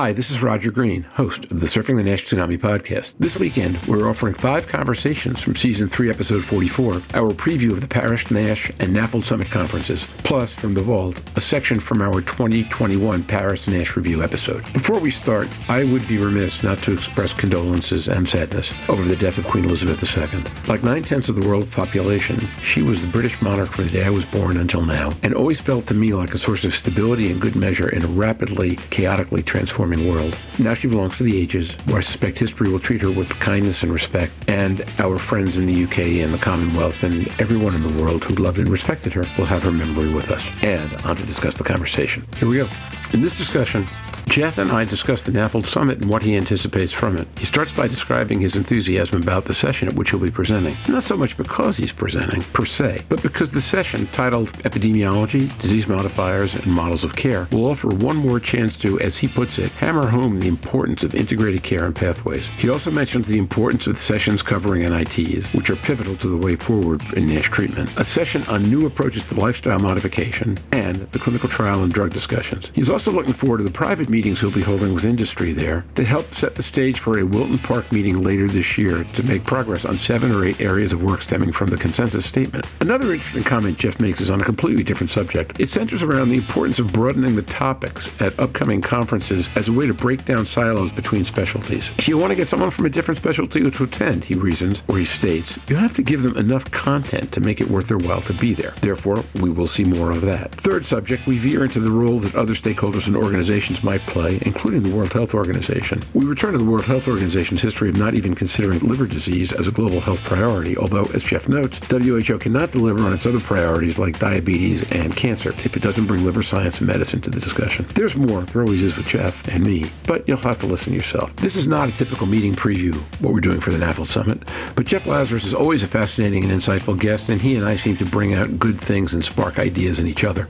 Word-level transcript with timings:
Hi, 0.00 0.14
this 0.14 0.30
is 0.30 0.40
Roger 0.40 0.70
Green, 0.70 1.02
host 1.02 1.44
of 1.50 1.60
the 1.60 1.66
Surfing 1.66 1.96
the 1.98 2.02
Nash 2.02 2.26
Tsunami 2.26 2.58
podcast. 2.58 3.12
This 3.18 3.36
weekend, 3.36 3.76
we're 3.86 4.08
offering 4.08 4.32
five 4.32 4.66
conversations 4.66 5.42
from 5.42 5.56
season 5.56 5.88
3, 5.88 6.08
episode 6.08 6.42
44, 6.42 6.94
our 7.12 7.32
preview 7.32 7.72
of 7.72 7.82
the 7.82 7.86
Paris, 7.86 8.30
Nash, 8.30 8.70
and 8.80 8.96
NAFLD 8.96 9.22
Summit 9.22 9.50
conferences, 9.50 10.02
plus 10.24 10.54
from 10.54 10.72
the 10.72 10.82
vault, 10.82 11.20
a 11.36 11.40
section 11.42 11.78
from 11.78 12.00
our 12.00 12.22
2021 12.22 13.24
Paris 13.24 13.68
Nash 13.68 13.94
review 13.94 14.22
episode. 14.22 14.64
Before 14.72 14.98
we 14.98 15.10
start, 15.10 15.48
I 15.68 15.84
would 15.84 16.08
be 16.08 16.16
remiss 16.16 16.62
not 16.62 16.78
to 16.84 16.94
express 16.94 17.34
condolences 17.34 18.08
and 18.08 18.26
sadness 18.26 18.72
over 18.88 19.04
the 19.04 19.16
death 19.16 19.36
of 19.36 19.48
Queen 19.48 19.66
Elizabeth 19.66 20.02
II. 20.02 20.44
Like 20.66 20.82
nine 20.82 21.02
tenths 21.02 21.28
of 21.28 21.34
the 21.34 21.46
world's 21.46 21.74
population, 21.74 22.40
she 22.62 22.80
was 22.80 23.02
the 23.02 23.06
British 23.06 23.42
monarch 23.42 23.68
from 23.68 23.84
the 23.84 23.90
day 23.90 24.06
I 24.06 24.10
was 24.10 24.24
born 24.24 24.56
until 24.56 24.80
now, 24.80 25.12
and 25.22 25.34
always 25.34 25.60
felt 25.60 25.86
to 25.88 25.94
me 25.94 26.14
like 26.14 26.32
a 26.32 26.38
source 26.38 26.64
of 26.64 26.74
stability 26.74 27.30
and 27.30 27.38
good 27.38 27.54
measure 27.54 27.90
in 27.90 28.02
a 28.02 28.06
rapidly, 28.08 28.76
chaotically 28.88 29.42
transforming 29.42 29.89
world. 29.96 30.38
Now 30.58 30.74
she 30.74 30.88
belongs 30.88 31.16
to 31.18 31.22
the 31.22 31.36
ages, 31.36 31.72
where 31.86 31.98
I 31.98 32.00
suspect 32.00 32.38
history 32.38 32.70
will 32.70 32.80
treat 32.80 33.02
her 33.02 33.10
with 33.10 33.28
kindness 33.40 33.82
and 33.82 33.92
respect, 33.92 34.32
and 34.48 34.84
our 34.98 35.18
friends 35.18 35.58
in 35.58 35.66
the 35.66 35.84
UK 35.84 36.22
and 36.22 36.32
the 36.32 36.38
Commonwealth 36.38 37.02
and 37.02 37.28
everyone 37.40 37.74
in 37.74 37.82
the 37.82 38.02
world 38.02 38.24
who 38.24 38.34
loved 38.34 38.58
and 38.58 38.68
respected 38.68 39.12
her 39.12 39.24
will 39.36 39.46
have 39.46 39.62
her 39.62 39.72
memory 39.72 40.12
with 40.12 40.30
us. 40.30 40.46
And 40.62 40.94
on 41.02 41.16
to 41.16 41.26
discuss 41.26 41.54
the 41.56 41.64
conversation. 41.64 42.24
Here 42.36 42.48
we 42.48 42.56
go. 42.56 42.68
In 43.12 43.22
this 43.22 43.36
discussion, 43.36 43.88
Jeff 44.30 44.58
and 44.58 44.70
I 44.70 44.84
discuss 44.84 45.22
the 45.22 45.32
NAFLD 45.32 45.66
Summit 45.66 45.98
and 45.98 46.08
what 46.08 46.22
he 46.22 46.36
anticipates 46.36 46.92
from 46.92 47.16
it. 47.16 47.26
He 47.36 47.44
starts 47.44 47.72
by 47.72 47.88
describing 47.88 48.38
his 48.38 48.54
enthusiasm 48.54 49.20
about 49.20 49.46
the 49.46 49.52
session 49.52 49.88
at 49.88 49.94
which 49.94 50.10
he'll 50.10 50.20
be 50.20 50.30
presenting. 50.30 50.76
Not 50.88 51.02
so 51.02 51.16
much 51.16 51.36
because 51.36 51.76
he's 51.76 51.92
presenting, 51.92 52.40
per 52.52 52.64
se, 52.64 53.02
but 53.08 53.24
because 53.24 53.50
the 53.50 53.60
session, 53.60 54.06
titled 54.12 54.52
Epidemiology, 54.58 55.60
Disease 55.60 55.88
Modifiers, 55.88 56.54
and 56.54 56.66
Models 56.66 57.02
of 57.02 57.16
Care, 57.16 57.48
will 57.50 57.66
offer 57.66 57.88
one 57.88 58.16
more 58.16 58.38
chance 58.38 58.76
to, 58.76 59.00
as 59.00 59.18
he 59.18 59.26
puts 59.26 59.58
it, 59.58 59.72
hammer 59.72 60.06
home 60.06 60.38
the 60.38 60.46
importance 60.46 61.02
of 61.02 61.12
integrated 61.12 61.64
care 61.64 61.84
and 61.84 61.96
pathways. 61.96 62.46
He 62.46 62.68
also 62.68 62.92
mentions 62.92 63.26
the 63.26 63.38
importance 63.38 63.88
of 63.88 63.94
the 63.94 64.00
sessions 64.00 64.42
covering 64.42 64.88
NITs, 64.88 65.52
which 65.52 65.70
are 65.70 65.76
pivotal 65.76 66.14
to 66.18 66.28
the 66.28 66.36
way 66.36 66.54
forward 66.54 67.02
in 67.14 67.26
NASH 67.26 67.48
treatment, 67.48 67.92
a 67.98 68.04
session 68.04 68.44
on 68.44 68.70
new 68.70 68.86
approaches 68.86 69.24
to 69.24 69.34
lifestyle 69.34 69.80
modification, 69.80 70.56
and 70.70 71.10
the 71.10 71.18
clinical 71.18 71.48
trial 71.48 71.82
and 71.82 71.92
drug 71.92 72.12
discussions. 72.12 72.70
He's 72.74 72.90
also 72.90 73.10
looking 73.10 73.34
forward 73.34 73.58
to 73.58 73.64
the 73.64 73.72
private 73.72 74.08
meeting 74.08 74.19
meetings 74.20 74.40
he'll 74.40 74.50
be 74.50 74.60
holding 74.60 74.92
with 74.92 75.06
industry 75.06 75.54
there 75.54 75.82
that 75.94 76.06
help 76.06 76.26
set 76.34 76.54
the 76.54 76.62
stage 76.62 76.98
for 76.98 77.18
a 77.18 77.24
Wilton 77.24 77.58
Park 77.58 77.90
meeting 77.90 78.22
later 78.22 78.48
this 78.48 78.76
year 78.76 79.02
to 79.02 79.22
make 79.22 79.42
progress 79.44 79.86
on 79.86 79.96
seven 79.96 80.30
or 80.30 80.44
eight 80.44 80.60
areas 80.60 80.92
of 80.92 81.02
work 81.02 81.22
stemming 81.22 81.52
from 81.52 81.70
the 81.70 81.76
consensus 81.78 82.26
statement. 82.26 82.66
Another 82.80 83.14
interesting 83.14 83.42
comment 83.42 83.78
Jeff 83.78 83.98
makes 83.98 84.20
is 84.20 84.28
on 84.28 84.38
a 84.38 84.44
completely 84.44 84.84
different 84.84 85.10
subject. 85.10 85.58
It 85.58 85.70
centers 85.70 86.02
around 86.02 86.28
the 86.28 86.36
importance 86.36 86.78
of 86.78 86.92
broadening 86.92 87.34
the 87.34 87.44
topics 87.44 88.10
at 88.20 88.38
upcoming 88.38 88.82
conferences 88.82 89.48
as 89.56 89.68
a 89.68 89.72
way 89.72 89.86
to 89.86 89.94
break 89.94 90.26
down 90.26 90.44
silos 90.44 90.92
between 90.92 91.24
specialties. 91.24 91.88
If 91.96 92.06
you 92.06 92.18
want 92.18 92.30
to 92.32 92.36
get 92.36 92.46
someone 92.46 92.70
from 92.70 92.84
a 92.84 92.90
different 92.90 93.16
specialty 93.16 93.70
to 93.70 93.84
attend, 93.84 94.24
he 94.24 94.34
reasons, 94.34 94.82
or 94.86 94.98
he 94.98 95.06
states, 95.06 95.58
you 95.66 95.76
have 95.76 95.94
to 95.94 96.02
give 96.02 96.22
them 96.22 96.36
enough 96.36 96.70
content 96.70 97.32
to 97.32 97.40
make 97.40 97.62
it 97.62 97.70
worth 97.70 97.88
their 97.88 97.96
while 97.96 98.20
to 98.20 98.34
be 98.34 98.52
there. 98.52 98.74
Therefore, 98.82 99.24
we 99.40 99.48
will 99.48 99.66
see 99.66 99.84
more 99.84 100.10
of 100.10 100.20
that. 100.22 100.52
Third 100.56 100.84
subject, 100.84 101.26
we 101.26 101.38
veer 101.38 101.64
into 101.64 101.80
the 101.80 101.90
role 101.90 102.18
that 102.18 102.34
other 102.34 102.52
stakeholders 102.52 103.06
and 103.06 103.16
organizations 103.16 103.82
might 103.82 103.99
play, 104.06 104.38
including 104.42 104.82
the 104.82 104.94
World 104.94 105.12
Health 105.12 105.34
Organization. 105.34 106.02
We 106.14 106.26
return 106.26 106.52
to 106.52 106.58
the 106.58 106.64
World 106.64 106.84
Health 106.84 107.08
Organization's 107.08 107.62
history 107.62 107.88
of 107.88 107.96
not 107.96 108.14
even 108.14 108.34
considering 108.34 108.80
liver 108.80 109.06
disease 109.06 109.52
as 109.52 109.68
a 109.68 109.72
global 109.72 110.00
health 110.00 110.22
priority, 110.22 110.76
although, 110.76 111.04
as 111.14 111.22
Jeff 111.22 111.48
notes, 111.48 111.78
WHO 111.88 112.38
cannot 112.38 112.72
deliver 112.72 113.04
on 113.04 113.12
its 113.12 113.26
other 113.26 113.40
priorities 113.40 113.98
like 113.98 114.18
diabetes 114.18 114.90
and 114.92 115.16
cancer 115.16 115.50
if 115.50 115.76
it 115.76 115.82
doesn't 115.82 116.06
bring 116.06 116.24
liver 116.24 116.42
science 116.42 116.78
and 116.78 116.86
medicine 116.86 117.20
to 117.20 117.30
the 117.30 117.40
discussion. 117.40 117.86
There's 117.94 118.16
more, 118.16 118.42
there 118.42 118.62
always 118.62 118.82
is 118.82 118.96
with 118.96 119.06
Jeff 119.06 119.46
and 119.48 119.64
me, 119.64 119.90
but 120.06 120.26
you'll 120.26 120.38
have 120.38 120.58
to 120.58 120.66
listen 120.66 120.92
yourself. 120.92 121.34
This 121.36 121.56
is 121.56 121.68
not 121.68 121.88
a 121.88 121.92
typical 121.92 122.26
meeting 122.26 122.54
preview, 122.54 122.94
what 123.20 123.32
we're 123.32 123.40
doing 123.40 123.60
for 123.60 123.70
the 123.70 123.78
NAFLD 123.78 124.06
Summit, 124.06 124.48
but 124.74 124.86
Jeff 124.86 125.06
Lazarus 125.06 125.44
is 125.44 125.54
always 125.54 125.82
a 125.82 125.88
fascinating 125.88 126.44
and 126.44 126.52
insightful 126.52 126.98
guest, 126.98 127.28
and 127.28 127.40
he 127.40 127.56
and 127.56 127.64
I 127.66 127.76
seem 127.76 127.96
to 127.98 128.04
bring 128.04 128.34
out 128.34 128.58
good 128.58 128.80
things 128.80 129.14
and 129.14 129.24
spark 129.24 129.58
ideas 129.58 129.98
in 129.98 130.06
each 130.06 130.24
other. 130.24 130.48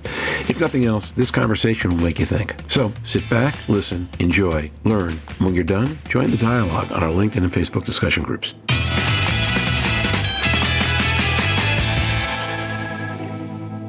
If 0.48 0.60
nothing 0.60 0.84
else, 0.84 1.10
this 1.10 1.30
conversation 1.30 1.90
will 1.90 2.04
make 2.04 2.18
you 2.18 2.26
think. 2.26 2.54
So 2.68 2.92
sit 3.04 3.28
back 3.28 3.39
back, 3.40 3.56
listen, 3.70 4.06
enjoy, 4.18 4.70
learn. 4.84 5.12
When 5.38 5.54
you're 5.54 5.64
done, 5.64 5.96
join 6.10 6.30
the 6.30 6.36
dialogue 6.36 6.92
on 6.92 7.02
our 7.02 7.08
LinkedIn 7.08 7.42
and 7.42 7.50
Facebook 7.50 7.86
discussion 7.86 8.22
groups. 8.22 8.52